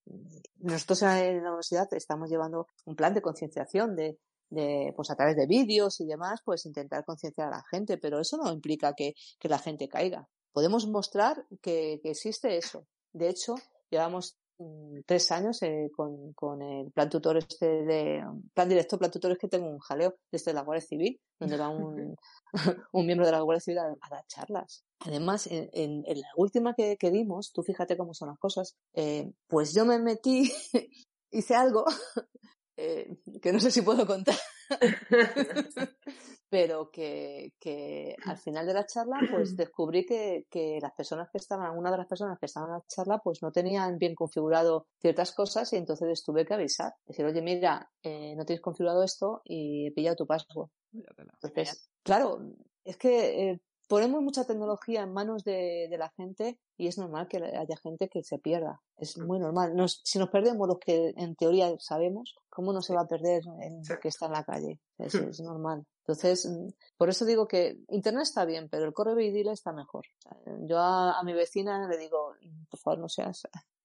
[0.59, 4.19] Nosotros en la universidad estamos llevando un plan de concienciación de,
[4.51, 8.21] de, pues a través de vídeos y demás, pues intentar concienciar a la gente, pero
[8.21, 12.87] eso no implica que, que la gente caiga podemos mostrar que, existe eso.
[13.13, 13.57] De hecho,
[13.91, 18.25] llevamos mm, tres años eh, con, el plan tutor este de
[18.55, 21.69] plan director plan tutor es que tengo un jaleo desde la Guardia Civil donde va
[21.69, 22.17] un,
[22.93, 26.97] un miembro de la Guardia Civil a, dar charlas además en, en, la última que,
[26.97, 30.53] que, dimos tú fíjate cómo son las cosas eh, pues yo me metí
[31.31, 31.85] hice algo
[32.77, 34.37] eh, que no sé si puedo contar
[36.55, 41.39] pero que, que, al final de la charla pues descubrí que, que, las personas que
[41.39, 44.87] estaban, alguna de las personas que estaban en la charla pues no tenían bien configurado
[45.01, 46.93] ciertas cosas y entonces tuve que avisar.
[47.07, 50.71] Decir, oye, mira, eh, no tienes configurado esto y he pillado tu password.
[50.93, 52.39] Entonces, claro,
[52.85, 53.61] es que eh,
[53.95, 58.09] ponemos mucha tecnología en manos de, de, la gente y es normal que haya gente
[58.09, 58.83] que se pierda.
[58.97, 59.77] Es muy normal.
[59.77, 63.45] Nos, si nos perdemos los que en teoría sabemos, ¿cómo no se va a perder
[63.63, 64.81] el que está en la calle?
[64.99, 65.87] Es, es normal.
[66.01, 70.07] Entonces, mm, por eso digo que Internet está bien, pero el correo y está mejor.
[70.63, 72.35] Yo a, a, mi vecina le digo,
[72.69, 73.43] por favor, no seas.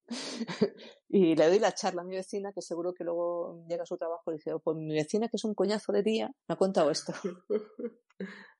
[1.08, 3.96] y le doy la charla a mi vecina, que seguro que luego llega a su
[3.96, 6.58] trabajo y dice, oh, pues mi vecina, que es un coñazo de día, me ha
[6.58, 7.14] contado esto.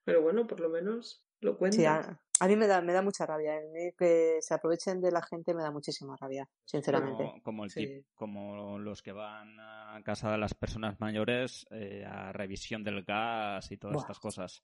[0.06, 1.78] pero bueno, por lo menos lo cuenta.
[1.78, 3.60] Sí, a, a, mí me da, me da mucha rabia.
[3.98, 7.24] que se aprovechen de la gente me da muchísima rabia, sinceramente.
[7.24, 7.86] Como, como el sí.
[7.86, 13.04] tip, como los que van a casa de las personas mayores eh, a revisión del
[13.04, 14.04] gas y todas Buah.
[14.04, 14.64] estas cosas.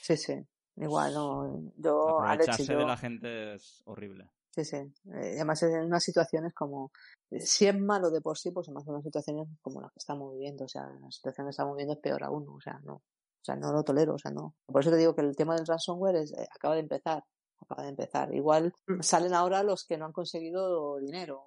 [0.00, 0.34] Sí, sí.
[0.76, 1.72] Igual, no.
[1.76, 2.78] Yo, Aprovecharse yo...
[2.78, 4.30] de la gente es horrible.
[4.50, 4.76] Sí, sí.
[4.76, 6.92] Eh, además, en unas situaciones como.
[7.40, 10.32] Si es malo de por sí, pues además en unas situaciones como las que estamos
[10.32, 10.64] viviendo.
[10.64, 12.48] O sea, la situación que estamos viviendo es peor aún.
[12.48, 13.02] O sea, no.
[13.44, 14.54] O sea, no lo tolero, o sea, no.
[14.64, 17.22] Por eso te digo que el tema del ransomware es, eh, acaba de empezar,
[17.60, 18.34] acaba de empezar.
[18.34, 21.44] Igual salen ahora los que no han conseguido dinero.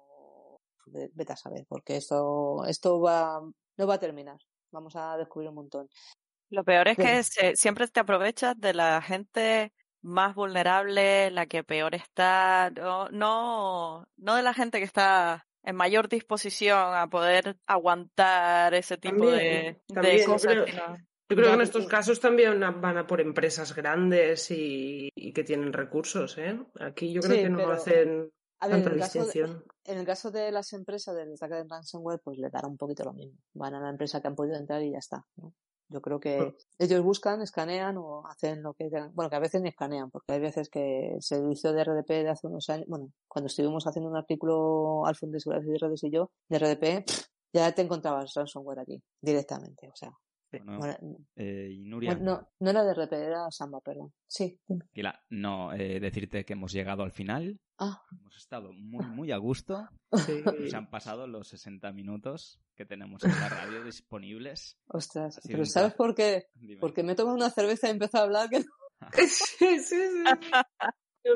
[0.86, 3.40] Vete a saber, porque esto, esto va,
[3.76, 4.38] no va a terminar.
[4.70, 5.88] Vamos a descubrir un montón.
[6.50, 11.64] Lo peor es que se, siempre te aprovechas de la gente más vulnerable, la que
[11.64, 17.58] peor está, no, no, no de la gente que está en mayor disposición a poder
[17.66, 20.54] aguantar ese tipo también, de, también, de cosas.
[21.28, 25.44] Yo creo que en estos casos también van a por empresas grandes y, y que
[25.44, 26.58] tienen recursos, ¿eh?
[26.80, 29.64] Aquí yo creo sí, que no pero, hacen a ver, tanta en distinción.
[29.84, 32.76] de, en el caso de las empresas del ataque de ransomware, pues le dará un
[32.76, 33.38] poquito lo mismo.
[33.54, 35.54] Van a la empresa que han podido entrar y ya está, ¿no?
[35.90, 39.14] Yo creo que ellos buscan, escanean o hacen lo que tengan.
[39.14, 42.28] Bueno, que a veces ni escanean, porque hay veces que el servicio de RDP de
[42.28, 46.04] hace unos años, bueno, cuando estuvimos haciendo un artículo al Fondo de Seguridad y Redes
[46.04, 47.10] y yo, de RDP,
[47.54, 50.12] ya te encontrabas ransomware allí, directamente, o sea.
[50.50, 52.14] Bueno, eh, y Nuria.
[52.14, 54.12] bueno, no, no era de RDP, era Samba, perdón.
[54.26, 54.58] Sí.
[54.66, 57.60] Tranquila, no, eh, decirte que hemos llegado al final.
[57.78, 58.02] Ah.
[58.10, 59.88] Hemos estado muy, muy a gusto.
[60.26, 60.42] Sí.
[60.70, 64.78] Se han pasado los 60 minutos que tenemos en la radio disponibles.
[64.88, 66.46] Ostras, pero ¿sabes por qué?
[66.54, 66.80] Dime.
[66.80, 68.64] Porque me he tomado una cerveza y he empezado a hablar que
[69.28, 70.24] Sí, sí, sí.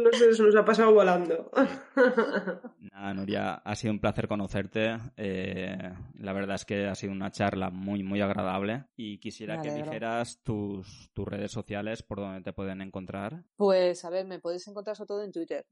[0.00, 1.50] No sé, se nos ha pasado volando.
[2.78, 4.96] Nada, Nuria, ha sido un placer conocerte.
[5.16, 5.76] Eh,
[6.18, 8.84] la verdad es que ha sido una charla muy, muy agradable.
[8.96, 13.44] Y quisiera que dijeras tus, tus redes sociales por donde te pueden encontrar.
[13.56, 15.66] Pues a ver, me podéis encontrar sobre todo en Twitter.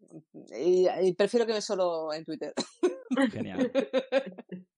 [0.57, 2.53] Y, y prefiero que me solo en Twitter.
[3.31, 3.71] Genial.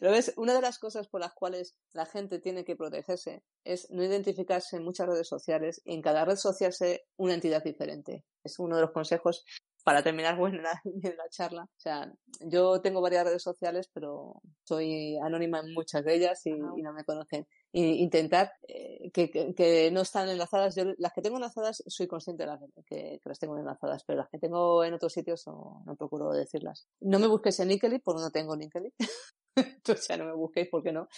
[0.00, 3.90] Pero ves, una de las cosas por las cuales la gente tiene que protegerse es
[3.90, 8.24] no identificarse en muchas redes sociales y en cada red social ser una entidad diferente.
[8.44, 9.44] Es uno de los consejos
[9.86, 11.62] para terminar buena la, charla.
[11.62, 16.50] O sea, yo tengo varias redes sociales, pero soy anónima en muchas de ellas y,
[16.50, 17.46] y no me conocen.
[17.70, 20.74] Y intentar eh, que, que, que, no están enlazadas.
[20.74, 24.18] Yo las que tengo enlazadas soy consciente de las que, que las tengo enlazadas, pero
[24.18, 26.88] las que tengo en otros sitios no, no procuro decirlas.
[27.00, 28.92] No me busques en LinkedIn porque no tengo LinkedIn.
[29.88, 31.08] o sea, no me busquéis porque no.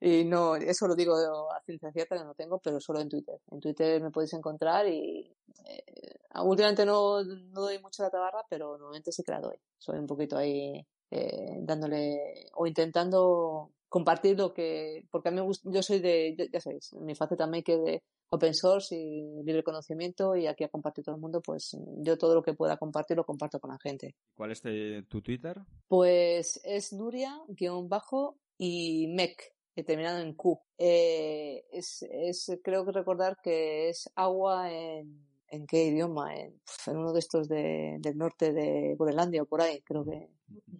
[0.00, 1.14] Y no, eso lo digo
[1.52, 3.40] a ciencia cierta que no tengo, pero solo en Twitter.
[3.50, 5.32] En Twitter me podéis encontrar y
[5.64, 9.56] eh, últimamente no, no doy mucho la tabarra, pero normalmente sí que la doy.
[9.78, 15.42] Soy un poquito ahí eh, dándole o intentando compartir lo que, porque a mí me
[15.42, 19.62] gusta, yo soy de, ya, ya sabéis, mi faceta maker de open source y libre
[19.62, 23.18] conocimiento y aquí a compartir todo el mundo, pues yo todo lo que pueda compartir
[23.18, 24.16] lo comparto con la gente.
[24.34, 24.62] ¿Cuál es
[25.10, 25.60] tu Twitter?
[25.88, 29.52] Pues es Nuria, guion bajo, y Mec,
[29.84, 30.58] terminado en Q.
[30.78, 36.34] Eh, es, es, creo que recordar que es agua en, ¿en qué idioma?
[36.34, 40.28] En, uno de estos de, del norte de Groenlandia o por ahí, creo que.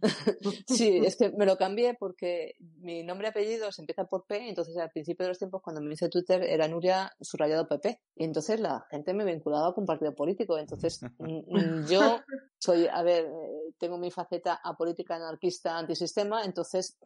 [0.66, 4.48] sí, es que me lo cambié porque mi nombre y apellido se empieza por P,
[4.48, 8.24] entonces al principio de los tiempos cuando me hice Twitter era Nuria subrayado PP, y
[8.24, 11.00] entonces la gente me vinculaba con partido político, entonces
[11.88, 12.20] yo
[12.58, 16.98] soy, a ver, eh, tengo mi faceta apolítica, anarquista, antisistema, entonces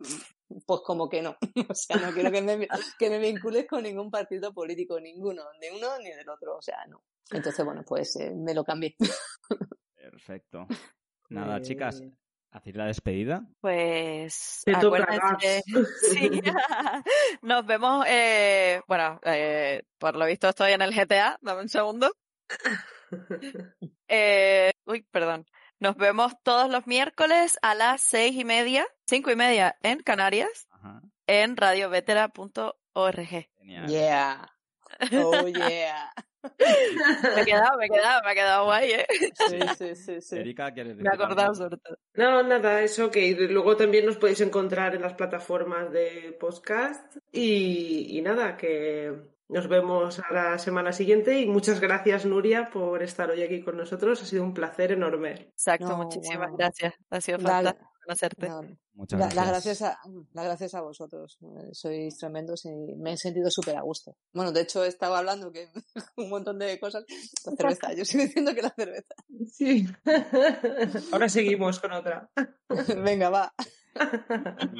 [0.67, 1.37] pues como que no,
[1.69, 5.77] o sea, no quiero que me, que me vincules con ningún partido político, ninguno, ni
[5.77, 7.03] uno ni del otro, o sea, no.
[7.31, 8.95] Entonces, bueno, pues eh, me lo cambié.
[9.95, 10.67] Perfecto.
[11.29, 12.03] Nada, chicas,
[12.51, 13.45] ¿hacéis la despedida?
[13.61, 15.63] Pues Te acuérdense.
[16.13, 16.41] Sí.
[17.43, 22.13] Nos vemos, eh, bueno, eh, por lo visto estoy en el GTA, dame un segundo.
[24.09, 25.47] Eh, uy, perdón.
[25.79, 30.67] Nos vemos todos los miércoles a las seis y media, cinco y media en Canarias,
[30.71, 31.03] Ajá.
[31.27, 33.49] en radiovetera.org.
[33.59, 33.87] Genial.
[33.89, 34.49] Yeah.
[35.13, 36.13] Oh, yeah.
[36.59, 39.07] Me he quedado, me he quedado, me ha quedado guay, ¿eh?
[39.49, 40.21] Sí, sí, sí.
[40.21, 40.37] sí.
[40.37, 41.99] Erika, ¿quieres Me he acordado sobre todo.
[42.15, 48.19] No, nada, eso que luego también nos podéis encontrar en las plataformas de podcast y,
[48.19, 49.13] y nada, que
[49.49, 53.77] nos vemos a la semana siguiente y muchas gracias Nuria por estar hoy aquí con
[53.77, 54.23] nosotros.
[54.23, 55.33] Ha sido un placer enorme.
[55.53, 56.57] Exacto, no, muchísimas bueno.
[56.57, 56.95] gracias.
[57.11, 58.49] Ha sido fantástico conocerte.
[58.49, 58.63] No,
[58.95, 59.37] Muchas gracias.
[59.37, 59.99] Las gracias a,
[60.33, 61.39] la gracias a vosotros.
[61.73, 64.17] Sois tremendos y me he sentido súper a gusto.
[64.33, 65.69] Bueno, de hecho he estado hablando que
[66.17, 67.05] un montón de cosas.
[67.45, 69.15] La cerveza, yo sigo diciendo que la cerveza.
[69.53, 69.87] Sí.
[71.13, 72.31] Ahora seguimos con otra.
[73.05, 73.53] Venga, va.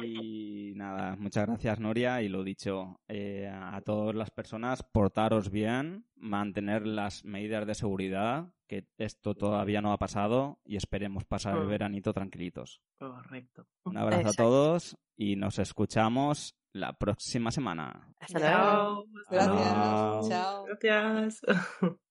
[0.03, 6.05] Y nada, muchas gracias Noria y lo dicho, eh, a todas las personas, portaros bien,
[6.15, 11.67] mantener las medidas de seguridad, que esto todavía no ha pasado y esperemos pasar el
[11.67, 12.81] veranito tranquilitos.
[12.99, 13.65] Correcto.
[13.83, 14.43] Un abrazo Exacto.
[14.43, 18.13] a todos y nos escuchamos la próxima semana.
[18.19, 19.05] Hasta luego.
[19.29, 20.29] Gracias.
[20.29, 20.65] Chao.
[20.65, 21.41] Gracias.